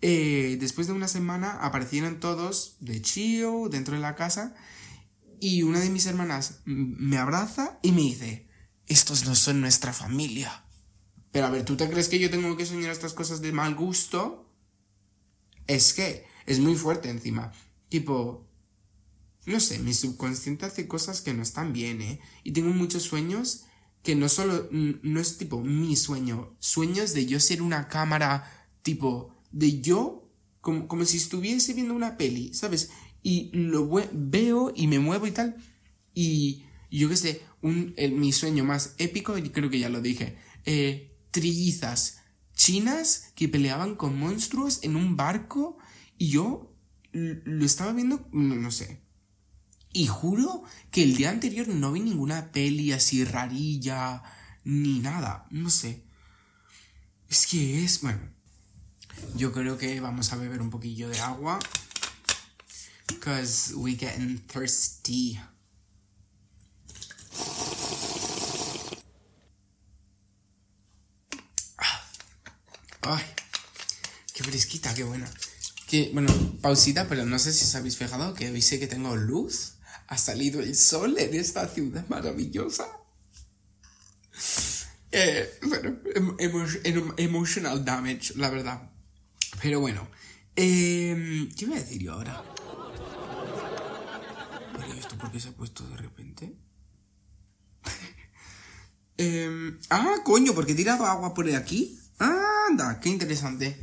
Eh, 0.02 0.58
después 0.60 0.88
de 0.88 0.94
una 0.94 1.08
semana 1.08 1.54
aparecieron 1.62 2.20
todos 2.20 2.78
de 2.80 3.02
chío 3.02 3.68
dentro 3.70 3.96
de 3.96 4.02
la 4.02 4.16
casa 4.16 4.56
y 5.40 5.64
una 5.64 5.80
de 5.80 5.90
mis 5.90 6.06
hermanas 6.06 6.60
me 6.66 7.18
abraza 7.18 7.80
y 7.82 7.92
me 7.92 8.02
dice, 8.02 8.48
estos 8.86 9.26
no 9.26 9.34
son 9.34 9.60
nuestra 9.60 9.92
familia. 9.92 10.66
Pero 11.32 11.46
a 11.46 11.50
ver, 11.50 11.66
¿tú 11.66 11.78
te 11.78 11.90
crees 11.90 12.10
que 12.10 12.20
yo 12.20 12.30
tengo 12.30 12.56
que 12.58 12.66
soñar 12.66 12.92
estas 12.92 13.14
cosas 13.14 13.42
de 13.42 13.52
mal 13.52 13.76
gusto? 13.76 14.50
Es 15.68 15.94
que 15.94 16.26
es 16.46 16.60
muy 16.60 16.76
fuerte 16.76 17.10
encima. 17.10 17.52
Tipo, 17.90 18.48
no 19.46 19.60
sé, 19.60 19.80
mi 19.80 19.94
subconsciente 19.94 20.66
hace 20.66 20.88
cosas 20.88 21.22
que 21.22 21.34
no 21.34 21.44
están 21.44 21.74
bien, 21.74 22.02
¿eh? 22.02 22.20
Y 22.44 22.52
tengo 22.52 22.70
muchos 22.70 23.04
sueños 23.04 23.64
que 24.04 24.16
no 24.16 24.30
solo, 24.30 24.68
no 24.72 25.20
es 25.20 25.38
tipo 25.38 25.62
mi 25.62 25.96
sueño, 25.96 26.56
sueños 26.60 27.14
de 27.14 27.28
yo 27.28 27.40
ser 27.40 27.62
una 27.62 27.88
cámara, 27.88 28.68
tipo, 28.82 29.36
de 29.52 29.80
yo, 29.80 30.28
como, 30.60 30.88
como 30.88 31.06
si 31.06 31.18
estuviese 31.18 31.74
viendo 31.74 31.94
una 31.94 32.18
peli, 32.18 32.52
¿sabes? 32.54 32.90
y 33.24 33.52
lo 33.54 33.88
veo 34.12 34.72
y 34.76 34.88
me 34.88 35.00
muevo 35.00 35.28
y 35.28 35.32
tal. 35.32 35.56
Y 36.14 36.64
yo 36.90 37.10
qué 37.10 37.18
sé, 37.18 37.42
un, 37.62 37.96
mi 38.14 38.32
sueño 38.32 38.64
más 38.64 38.96
épico, 38.98 39.38
y 39.38 39.50
creo 39.50 39.70
que 39.70 39.80
ya 39.80 39.90
lo 39.90 40.02
dije, 40.02 40.38
eh, 40.66 41.11
trillizas 41.32 42.20
chinas 42.56 43.32
que 43.36 43.48
peleaban 43.48 43.96
con 43.96 44.18
monstruos 44.18 44.80
en 44.84 44.96
un 44.96 45.16
barco 45.16 45.78
y 46.18 46.30
yo 46.30 46.76
lo 47.12 47.66
estaba 47.66 47.94
viendo, 47.94 48.28
no, 48.32 48.56
no 48.56 48.72
sé. 48.72 49.02
Y 49.94 50.08
juro 50.08 50.64
que 50.92 51.04
el 51.04 51.16
día 51.16 51.30
anterior 51.30 51.68
no 51.68 51.92
vi 51.92 52.00
ninguna 52.00 52.52
peli 52.52 52.94
así 52.94 53.26
rarilla, 53.26 54.24
ni 54.64 55.00
nada, 55.00 55.48
no 55.50 55.70
sé. 55.70 56.06
Es 57.28 57.48
que 57.48 57.84
es, 57.84 58.02
bueno, 58.02 58.20
yo 59.36 59.52
creo 59.52 59.78
que 59.78 60.00
vamos 60.00 60.32
a 60.32 60.38
beber 60.38 60.62
un 60.62 60.70
poquillo 60.70 61.10
de 61.10 61.20
agua. 61.20 61.60
Because 63.08 63.74
we 63.76 63.96
getting 63.98 64.38
thirsty. 64.48 65.40
Ay, 73.02 73.24
qué 74.34 74.44
fresquita, 74.44 74.94
qué 74.94 75.04
buena. 75.04 75.30
Que, 75.88 76.12
bueno, 76.14 76.32
pausita, 76.62 77.08
pero 77.08 77.26
no 77.26 77.40
sé 77.40 77.52
si 77.52 77.66
os 77.66 77.76
habéis 77.76 77.98
fijado 77.98 78.34
que 78.34 78.50
hoy 78.50 78.62
sé 78.62 78.80
que 78.80 78.88
tengo 78.88 79.16
luz. 79.16 79.74
Ha 80.08 80.18
salido 80.18 80.62
el 80.62 80.76
sol 80.76 81.18
en 81.18 81.34
esta 81.34 81.68
ciudad 81.68 82.06
maravillosa. 82.10 82.86
Eh, 85.12 85.60
bueno, 85.64 85.98
emotional 87.18 87.84
damage, 87.84 88.34
la 88.36 88.50
verdad. 88.50 88.92
Pero 89.62 89.80
bueno, 89.80 90.08
eh, 90.56 91.50
¿qué 91.58 91.66
voy 91.66 91.78
a 91.78 91.82
decir 91.82 92.02
yo 92.02 92.14
ahora? 92.14 92.44
¿esto 94.98 95.18
por 95.18 95.32
qué 95.32 95.40
se 95.40 95.50
ha 95.50 95.54
puesto 95.54 95.88
de 95.88 95.98
repente? 95.98 96.56
Em, 99.18 99.78
ah, 99.92 100.16
coño, 100.24 100.56
porque 100.56 100.72
he 100.72 100.76
tirado 100.76 101.06
agua 101.06 101.34
por 101.36 101.48
aquí. 101.54 102.01
Anda, 102.22 103.00
qué 103.00 103.10
interesante. 103.10 103.78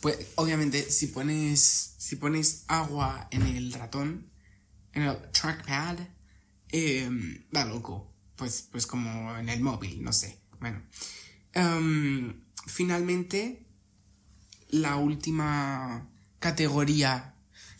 Pues 0.00 0.18
obviamente 0.36 0.88
si 0.90 1.08
pones 1.08 1.94
si 2.06 2.14
pones 2.14 2.64
agua 2.68 3.26
en 3.32 3.42
el 3.42 3.72
ratón, 3.72 4.30
en 4.92 5.02
el 5.02 5.16
trackpad, 5.32 5.98
eh, 6.70 7.10
da 7.50 7.64
loco. 7.64 8.12
Pues, 8.36 8.68
pues 8.70 8.86
como 8.86 9.36
en 9.36 9.48
el 9.48 9.60
móvil, 9.60 10.04
no 10.04 10.12
sé. 10.12 10.38
Bueno. 10.60 10.82
Em, 11.52 12.44
finalmente, 12.66 13.66
la 14.68 14.96
última 14.96 16.08
categoría 16.38 17.34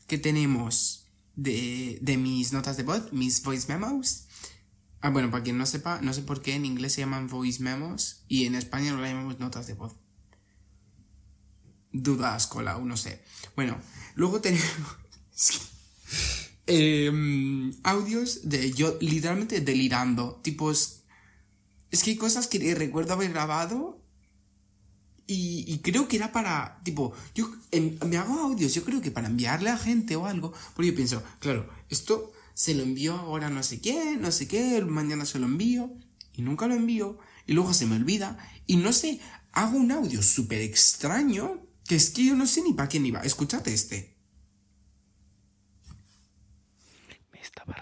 que 0.08 0.18
tenemos 0.18 1.06
de, 1.36 1.98
de 2.02 2.16
mis 2.16 2.52
notas 2.52 2.76
de 2.76 2.82
voz, 2.82 3.12
mis 3.12 3.42
voice 3.44 3.68
memos, 3.68 4.25
Ah, 5.00 5.10
bueno, 5.10 5.30
para 5.30 5.42
quien 5.42 5.58
no 5.58 5.66
sepa, 5.66 6.00
no 6.00 6.12
sé 6.12 6.22
por 6.22 6.42
qué 6.42 6.54
en 6.54 6.64
inglés 6.64 6.94
se 6.94 7.02
llaman 7.02 7.28
voice 7.28 7.62
memos 7.62 8.24
y 8.28 8.46
en 8.46 8.54
español 8.54 8.96
lo 8.96 9.06
llamamos 9.06 9.38
notas 9.38 9.66
de 9.66 9.74
voz. 9.74 9.94
Dudas, 11.92 12.46
cola, 12.46 12.78
no 12.78 12.96
sé. 12.96 13.22
Bueno, 13.54 13.78
luego 14.14 14.40
tenemos 14.40 14.66
em, 16.66 17.72
audios 17.82 18.48
de 18.48 18.72
yo 18.72 18.96
literalmente 19.00 19.60
delirando. 19.60 20.40
Tipos. 20.42 21.02
Es 21.90 22.02
que 22.02 22.10
hay 22.10 22.16
cosas 22.16 22.48
que 22.48 22.74
recuerdo 22.74 23.12
haber 23.12 23.30
grabado 23.32 24.06
y, 25.28 25.78
creo 25.78 26.06
que 26.06 26.16
era 26.16 26.30
para, 26.30 26.80
tipo, 26.84 27.12
yo 27.34 27.50
me 28.06 28.16
hago 28.16 28.38
audios, 28.38 28.74
yo 28.74 28.84
creo 28.84 29.00
que 29.00 29.10
para 29.10 29.26
enviarle 29.26 29.70
a 29.70 29.78
gente 29.78 30.14
o 30.14 30.26
algo, 30.26 30.52
porque 30.74 30.90
yo 30.90 30.94
pienso, 30.94 31.22
claro, 31.40 31.68
esto 31.88 32.32
se 32.56 32.74
lo 32.74 32.82
envío 32.82 33.14
ahora 33.14 33.50
no 33.50 33.62
sé 33.62 33.82
qué, 33.82 34.16
no 34.18 34.32
sé 34.32 34.48
qué, 34.48 34.80
mañana 34.80 35.26
se 35.26 35.38
lo 35.38 35.44
envío, 35.44 35.92
y 36.32 36.40
nunca 36.40 36.66
lo 36.66 36.72
envío, 36.74 37.18
y 37.46 37.52
luego 37.52 37.74
se 37.74 37.84
me 37.84 37.96
olvida, 37.96 38.38
y 38.64 38.76
no 38.78 38.94
sé, 38.94 39.20
hago 39.52 39.76
un 39.76 39.92
audio 39.92 40.22
súper 40.22 40.62
extraño, 40.62 41.60
que 41.86 41.96
es 41.96 42.08
que 42.08 42.24
yo 42.24 42.34
no 42.34 42.46
sé 42.46 42.62
ni 42.62 42.72
para 42.72 42.88
quién 42.88 43.04
iba. 43.04 43.20
Escúchate 43.20 43.74
este. 43.74 44.16
Me 47.30 47.42
estaba 47.42 47.74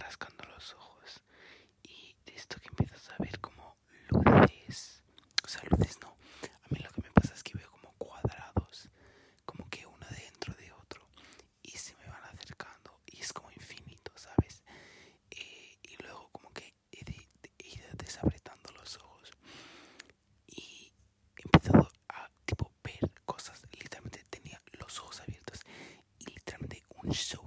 was 27.05 27.19
so 27.19 27.44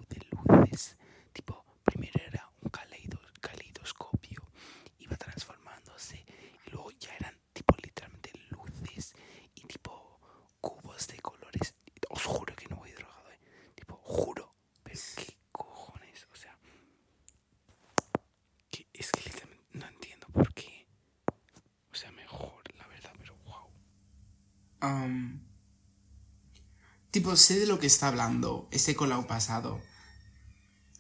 sé 27.36 27.60
de 27.60 27.66
lo 27.66 27.80
que 27.80 27.88
está 27.88 28.08
hablando 28.08 28.68
ese 28.72 28.96
colado 28.96 29.28
pasado. 29.28 29.82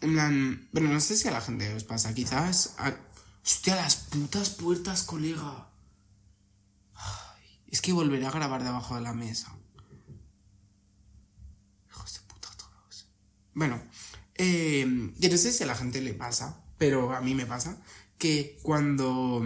En 0.01 0.67
bueno, 0.71 0.89
no 0.89 0.99
sé 0.99 1.15
si 1.15 1.27
a 1.27 1.31
la 1.31 1.41
gente 1.41 1.73
os 1.73 1.83
pasa, 1.83 2.13
quizás... 2.13 2.75
Hostia, 3.43 3.77
las 3.77 3.95
putas 3.95 4.49
puertas, 4.49 5.03
colega. 5.03 5.69
es 7.67 7.81
que 7.81 7.93
volveré 7.93 8.27
a 8.27 8.31
grabar 8.31 8.61
debajo 8.61 8.95
de 8.95 9.01
la 9.01 9.13
mesa. 9.13 9.55
Hijos 11.89 12.13
de 12.13 12.19
puta 12.27 12.49
todos. 12.57 13.07
Bueno, 13.53 13.81
eh, 14.35 15.13
yo 15.17 15.29
no 15.29 15.37
sé 15.37 15.53
si 15.53 15.63
a 15.63 15.67
la 15.67 15.75
gente 15.75 16.01
le 16.01 16.13
pasa, 16.13 16.61
pero 16.77 17.15
a 17.15 17.21
mí 17.21 17.33
me 17.35 17.45
pasa 17.45 17.77
que 18.17 18.59
cuando... 18.63 19.45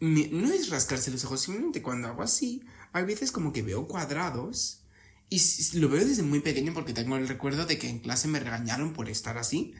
no 0.00 0.52
es 0.52 0.70
rascarse 0.70 1.10
los 1.10 1.24
ojos, 1.26 1.42
simplemente 1.42 1.82
cuando 1.82 2.08
hago 2.08 2.22
así, 2.22 2.64
hay 2.94 3.04
veces 3.04 3.32
como 3.32 3.52
que 3.52 3.60
veo 3.60 3.86
cuadrados 3.86 4.80
y 5.28 5.40
lo 5.78 5.88
veo 5.88 6.04
desde 6.04 6.22
muy 6.22 6.40
pequeño 6.40 6.72
porque 6.72 6.92
tengo 6.92 7.16
el 7.16 7.28
recuerdo 7.28 7.66
de 7.66 7.78
que 7.78 7.88
en 7.88 7.98
clase 7.98 8.28
me 8.28 8.40
regañaron 8.40 8.92
por 8.92 9.08
estar 9.08 9.38
así, 9.38 9.74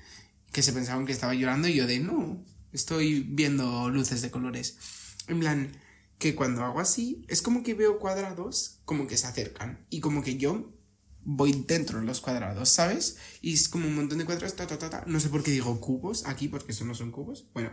que 0.52 0.62
se 0.62 0.72
pensaban 0.72 1.06
que 1.06 1.12
estaba 1.12 1.34
llorando 1.34 1.68
y 1.68 1.74
yo 1.74 1.86
de 1.86 2.00
no, 2.00 2.44
estoy 2.72 3.20
viendo 3.20 3.90
luces 3.90 4.22
de 4.22 4.30
colores. 4.30 4.78
En 5.28 5.40
plan, 5.40 5.72
que 6.18 6.34
cuando 6.34 6.64
hago 6.64 6.80
así, 6.80 7.24
es 7.28 7.42
como 7.42 7.62
que 7.62 7.74
veo 7.74 7.98
cuadrados 7.98 8.80
como 8.84 9.06
que 9.06 9.16
se 9.16 9.26
acercan 9.26 9.86
y 9.90 10.00
como 10.00 10.22
que 10.22 10.36
yo 10.36 10.72
voy 11.24 11.64
dentro 11.66 12.00
de 12.00 12.06
los 12.06 12.20
cuadrados, 12.20 12.68
¿sabes? 12.68 13.18
Y 13.42 13.52
es 13.52 13.68
como 13.68 13.88
un 13.88 13.96
montón 13.96 14.18
de 14.18 14.24
cuadrados, 14.24 14.56
ta, 14.56 14.66
ta, 14.66 14.78
ta, 14.78 14.90
ta. 14.90 15.04
No 15.06 15.20
sé 15.20 15.28
por 15.28 15.42
qué 15.42 15.50
digo 15.50 15.80
cubos 15.80 16.24
aquí, 16.24 16.48
porque 16.48 16.72
eso 16.72 16.84
no 16.84 16.94
son 16.94 17.10
cubos. 17.10 17.48
Bueno. 17.52 17.72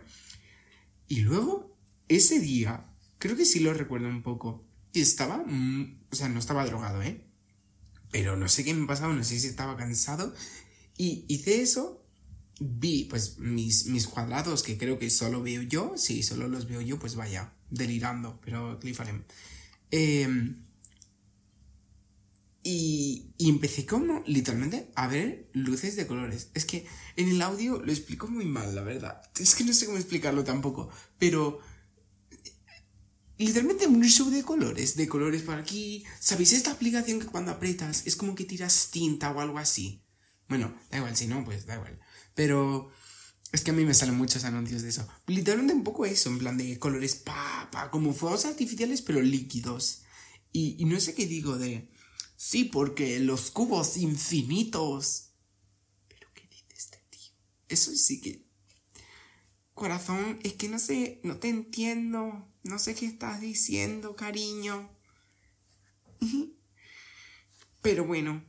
Y 1.08 1.22
luego, 1.22 1.78
ese 2.08 2.40
día, 2.40 2.88
creo 3.20 3.36
que 3.36 3.46
sí 3.46 3.60
lo 3.60 3.74
recuerdo 3.74 4.08
un 4.08 4.24
poco. 4.24 4.66
Y 4.92 5.02
estaba, 5.02 5.44
mm, 5.46 6.06
o 6.12 6.16
sea, 6.16 6.30
no 6.30 6.40
estaba 6.40 6.66
drogado, 6.66 7.04
¿eh? 7.04 7.28
Pero 8.14 8.38
no 8.38 8.48
sé 8.48 8.64
qué 8.64 8.76
me 8.76 8.86
pasaba, 8.86 9.12
no 9.12 9.24
sé 9.24 9.40
si 9.40 9.48
estaba 9.48 9.76
cansado. 9.76 10.36
Y 10.98 11.26
hice 11.28 11.64
eso, 11.64 12.06
vi 12.60 13.06
pues 13.06 13.40
mis, 13.40 13.88
mis 13.88 14.06
cuadrados 14.06 14.62
que 14.62 14.78
creo 14.78 15.00
que 15.00 15.10
solo 15.10 15.42
veo 15.42 15.64
yo. 15.64 15.94
Si 15.98 16.22
solo 16.22 16.48
los 16.48 16.68
veo 16.68 16.80
yo, 16.80 17.00
pues 17.00 17.16
vaya, 17.16 17.54
delirando, 17.72 18.40
pero 18.46 18.80
Cliffarem. 18.80 19.24
Em, 19.90 20.64
y, 22.62 23.34
empecé 23.40 23.88
como 23.88 24.22
literalmente 24.28 24.92
a 24.94 25.08
ver 25.08 25.50
luces 25.54 25.96
de 25.96 26.06
colores. 26.06 26.52
Es 26.54 26.66
que 26.66 26.86
en 27.16 27.30
el 27.30 27.42
audio 27.42 27.82
lo 27.82 27.92
explico 27.92 28.28
muy 28.28 28.46
mal, 28.46 28.76
la 28.76 28.84
verdad. 28.84 29.24
Es 29.40 29.56
que 29.56 29.64
no 29.64 29.74
sé 29.74 29.88
cómo 29.88 29.98
explicarlo 29.98 30.44
tampoco. 30.44 30.90
Pero 31.18 31.62
literalmente 33.38 33.88
un 33.88 34.04
show 34.04 34.30
de 34.30 34.44
colores, 34.44 34.96
de 34.96 35.08
colores 35.08 35.42
para 35.42 35.62
aquí. 35.62 36.04
¿Sabéis 36.20 36.54
esta 36.54 36.72
aplicación 36.72 37.20
que 37.20 37.28
cuando 37.28 37.52
aprietas 37.52 38.04
es 38.06 38.16
como 38.16 38.36
que 38.36 38.46
tiras 38.46 38.90
tinta 38.92 39.32
o 39.32 39.40
algo 39.40 39.58
así? 39.58 40.04
Bueno, 40.48 40.76
da 40.92 40.98
igual, 40.98 41.16
si 41.16 41.28
no, 41.28 41.44
pues 41.44 41.66
da 41.66 41.76
igual. 41.76 42.00
Pero 42.36 42.92
es 43.52 43.64
que 43.64 43.72
a 43.72 43.74
mí 43.74 43.86
me 43.86 43.94
salen 43.94 44.16
muchos 44.16 44.44
anuncios 44.44 44.82
de 44.82 44.90
eso. 44.90 45.08
Literalmente 45.28 45.74
un 45.74 45.84
poco 45.84 46.06
eso, 46.06 46.30
en 46.30 46.40
plan 46.40 46.58
de 46.58 46.80
colores 46.80 47.16
pa, 47.16 47.70
pa, 47.72 47.92
como 47.92 48.14
fuegos 48.14 48.46
artificiales 48.46 49.02
pero 49.02 49.22
líquidos. 49.22 50.04
Y, 50.52 50.76
y 50.80 50.86
no 50.86 51.00
sé 51.00 51.14
qué 51.14 51.26
digo 51.26 51.58
de... 51.58 51.90
Sí, 52.36 52.66
porque 52.66 53.20
los 53.20 53.52
cubos 53.52 53.98
infinitos. 53.98 55.34
Pero 56.08 56.28
¿qué 56.34 56.48
dice 56.50 56.66
este 56.76 56.98
tío? 57.10 57.32
Eso 57.68 57.96
sí 57.96 58.22
que... 58.22 58.48
Corazón, 59.74 60.40
es 60.44 60.54
que 60.54 60.70
no 60.70 60.80
sé, 60.80 61.20
no 61.24 61.38
te 61.38 61.50
entiendo. 61.50 62.48
No 62.64 62.80
sé 62.80 62.96
qué 62.96 63.06
estás 63.06 63.42
diciendo, 63.42 64.16
cariño. 64.16 64.90
Pero 67.82 68.06
bueno, 68.06 68.44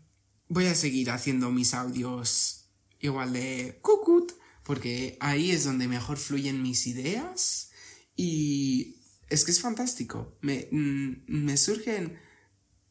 voy 0.48 0.66
a 0.66 0.74
seguir 0.74 1.10
haciendo 1.10 1.50
mis 1.50 1.74
audios 1.74 2.68
igual 3.00 3.32
de 3.32 3.78
cucut, 3.82 4.32
porque 4.62 5.16
ahí 5.20 5.50
es 5.50 5.64
donde 5.64 5.88
mejor 5.88 6.16
fluyen 6.16 6.62
mis 6.62 6.87
ideas 6.87 7.70
y 8.16 8.96
es 9.28 9.44
que 9.44 9.50
es 9.50 9.60
fantástico. 9.60 10.38
Me, 10.40 10.68
mm, 10.70 11.24
me 11.26 11.56
surgen, 11.56 12.18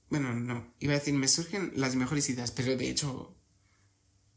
bueno, 0.10 0.34
no, 0.34 0.74
iba 0.80 0.94
a 0.94 1.00
decir, 1.00 1.14
me 1.14 1.28
surgen 1.28 1.72
las 1.76 1.96
mejores 1.96 2.30
ideas, 2.30 2.52
pero 2.52 2.76
de 2.76 2.90
hecho, 2.90 3.38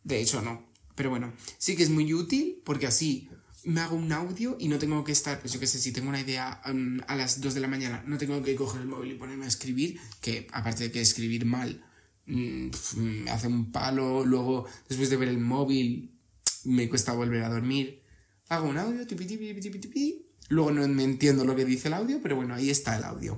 de 0.05 0.21
hecho 0.21 0.41
no. 0.43 0.73
Pero 0.95 1.11
bueno, 1.11 1.35
sí 1.59 1.77
que 1.77 1.83
es 1.83 1.91
muy 1.91 2.15
útil 2.15 2.63
porque 2.65 2.87
así 2.87 3.29
me 3.67 3.81
hago 3.81 3.97
un 3.97 4.13
audio 4.13 4.57
y 4.61 4.69
no 4.69 4.79
tengo 4.79 5.03
que 5.03 5.11
estar, 5.11 5.41
pues 5.41 5.53
yo 5.53 5.59
qué 5.59 5.67
sé, 5.67 5.81
si 5.81 5.93
tengo 5.93 6.09
una 6.09 6.21
idea 6.21 6.63
um, 6.71 7.01
a 7.09 7.17
las 7.17 7.41
2 7.41 7.53
de 7.53 7.61
la 7.61 7.67
mañana, 7.67 8.05
no 8.07 8.17
tengo 8.17 8.41
que 8.41 8.55
coger 8.55 8.83
el 8.83 8.87
móvil 8.87 9.13
y 9.13 9.15
ponerme 9.17 9.45
a 9.45 9.49
escribir, 9.49 10.01
que 10.21 10.47
aparte 10.53 10.85
de 10.85 10.93
que 10.93 11.01
escribir 11.01 11.45
mal 11.45 11.85
mm, 12.27 12.69
me 12.97 13.31
hace 13.31 13.49
un 13.49 13.73
palo, 13.73 14.25
luego 14.25 14.67
después 14.89 15.11
de 15.11 15.17
ver 15.17 15.29
el 15.29 15.39
móvil 15.39 16.17
me 16.65 16.89
cuesta 16.89 17.13
volver 17.13 17.43
a 17.43 17.49
dormir. 17.49 18.03
Hago 18.49 18.69
un 18.69 18.79
audio, 18.79 19.05
tipi, 19.05 19.27
tipi, 19.27 19.53
tipi, 19.61 19.79
tipi, 19.81 20.27
luego 20.49 20.71
no 20.71 20.87
me 20.87 21.03
entiendo 21.03 21.45
lo 21.45 21.57
que 21.57 21.65
dice 21.65 21.89
el 21.89 21.95
audio, 21.95 22.21
pero 22.23 22.37
bueno, 22.37 22.55
ahí 22.55 22.71
está 22.71 22.97
el 22.97 23.03
audio. 23.03 23.37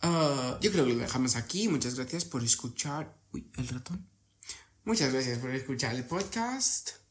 Ah, 0.00 0.58
yo 0.60 0.72
creo 0.72 0.84
que 0.84 0.94
lo 0.94 0.98
dejamos 0.98 1.36
aquí. 1.36 1.68
Muchas 1.68 1.94
gracias 1.94 2.24
por 2.24 2.42
escuchar. 2.42 3.16
Uy, 3.32 3.48
el 3.56 3.68
ratón. 3.68 4.06
Muchas 4.84 5.12
gracias 5.12 5.38
por 5.38 5.50
escuchar 5.50 5.94
el 5.94 6.04
podcast. 6.04 7.03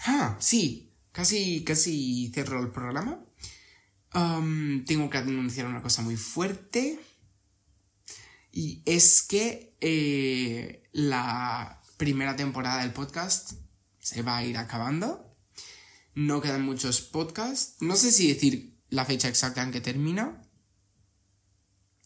Ah, 0.00 0.36
sí, 0.40 0.92
casi, 1.12 1.64
casi 1.64 2.30
cierro 2.32 2.62
el 2.62 2.70
programa. 2.70 3.24
tengo 4.12 5.10
que 5.10 5.18
anunciar 5.18 5.66
una 5.66 5.82
cosa 5.82 6.02
muy 6.02 6.16
fuerte. 6.16 6.98
Y 8.52 8.82
es 8.86 9.22
que 9.22 9.76
eh, 9.80 10.88
la 10.92 11.80
primera 11.96 12.34
temporada 12.36 12.82
del 12.82 12.92
podcast 12.92 13.52
se 13.98 14.22
va 14.22 14.38
a 14.38 14.44
ir 14.44 14.56
acabando. 14.56 15.36
No 16.14 16.40
quedan 16.40 16.64
muchos 16.64 17.00
podcasts. 17.00 17.80
No 17.80 17.94
sé 17.94 18.10
si 18.10 18.32
decir 18.32 18.78
la 18.88 19.04
fecha 19.04 19.28
exacta 19.28 19.62
en 19.62 19.70
que 19.70 19.80
termina. 19.80 20.42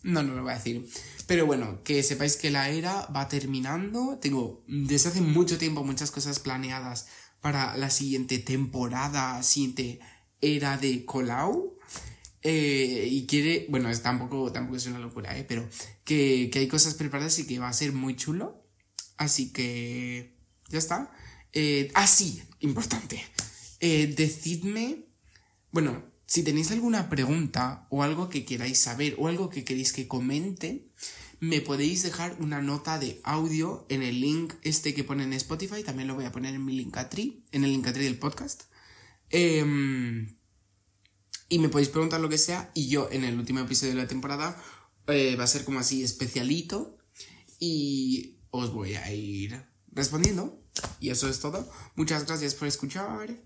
No, 0.03 0.23
no 0.23 0.35
lo 0.35 0.43
voy 0.43 0.53
a 0.53 0.57
decir. 0.57 0.87
Pero 1.27 1.47
bueno, 1.47 1.83
que 1.85 2.03
sepáis 2.03 2.37
que 2.37 2.51
la 2.51 2.69
era 2.69 3.07
va 3.07 3.29
terminando. 3.29 4.19
Tengo 4.21 4.65
desde 4.67 5.11
hace 5.11 5.21
mucho 5.21 5.59
tiempo 5.59 5.85
muchas 5.85 6.11
cosas 6.11 6.41
planeadas 6.41 7.07
para 7.43 7.77
la 7.77 7.91
siguiente 7.91 8.39
temporada, 8.39 9.43
siguiente 9.43 10.01
era 10.41 10.79
de 10.79 11.05
Colau. 11.05 11.77
Eh, 12.45 13.09
y 13.11 13.27
quiere, 13.27 13.67
bueno, 13.69 13.91
es 13.91 14.03
tampoco, 14.03 14.51
tampoco 14.51 14.79
es 14.79 14.87
una 14.87 14.99
locura, 14.99 15.37
¿eh? 15.39 15.45
pero 15.45 15.69
que, 16.05 16.49
que 16.51 16.61
hay 16.61 16.69
cosas 16.69 16.95
preparadas 16.95 17.39
y 17.39 17.47
que 17.47 17.59
va 17.59 17.69
a 17.69 17.73
ser 17.75 17.93
muy 17.93 18.17
chulo. 18.17 18.65
Así 19.19 19.53
que 19.53 20.35
ya 20.69 20.79
está. 20.79 21.13
Eh, 21.53 21.91
ah, 21.95 22.07
sí, 22.07 22.43
importante. 22.61 23.23
Eh, 23.81 24.13
decidme, 24.17 25.07
bueno, 25.71 26.05
si 26.25 26.43
tenéis 26.43 26.71
alguna 26.71 27.11
pregunta 27.11 27.87
o 27.91 28.03
algo 28.03 28.29
que 28.29 28.45
queráis 28.45 28.79
saber 28.79 29.17
o 29.19 29.29
algo 29.29 29.51
que 29.51 29.65
queréis 29.65 29.93
que 29.93 30.09
comente, 30.09 30.89
me 31.43 31.61
podéis 31.61 32.05
dejar 32.05 32.37
una 32.39 32.63
nota 32.63 33.01
de 33.01 33.21
audio 33.25 33.85
en 33.89 34.05
el 34.05 34.21
link 34.21 34.55
este 34.63 34.95
que 34.95 35.03
pone 35.03 35.25
en 35.25 35.33
Spotify. 35.33 35.83
También 35.83 36.07
lo 36.07 36.15
voy 36.15 36.25
a 36.25 36.31
poner 36.31 36.55
en 36.55 36.65
mi 36.65 36.77
Linkatri, 36.77 37.45
en 37.51 37.65
el 37.65 37.73
Linkatri 37.73 38.05
del 38.05 38.17
podcast. 38.17 38.63
Em, 39.29 40.37
y 41.49 41.59
me 41.59 41.69
podéis 41.69 41.89
preguntar 41.89 42.21
lo 42.21 42.29
que 42.29 42.39
sea. 42.39 42.71
Y 42.75 42.87
yo 42.87 43.09
en 43.11 43.25
el 43.25 43.37
último 43.37 43.59
episodio 43.59 43.93
de 43.93 44.03
la 44.03 44.07
temporada 44.07 44.57
eh, 45.09 45.35
va 45.35 45.43
a 45.43 45.49
ser 45.49 45.65
como 45.65 45.81
así 45.81 46.05
especialito. 46.05 46.97
Y 47.59 48.39
os 48.51 48.73
voy 48.73 48.95
a 48.95 49.13
ir 49.13 49.65
respondiendo. 49.91 50.63
Y 51.01 51.11
eso 51.11 51.29
es 51.29 51.41
todo. 51.41 51.69
Muchas 51.97 52.25
gracias 52.25 52.55
por 52.55 52.69
escuchar. 52.69 53.37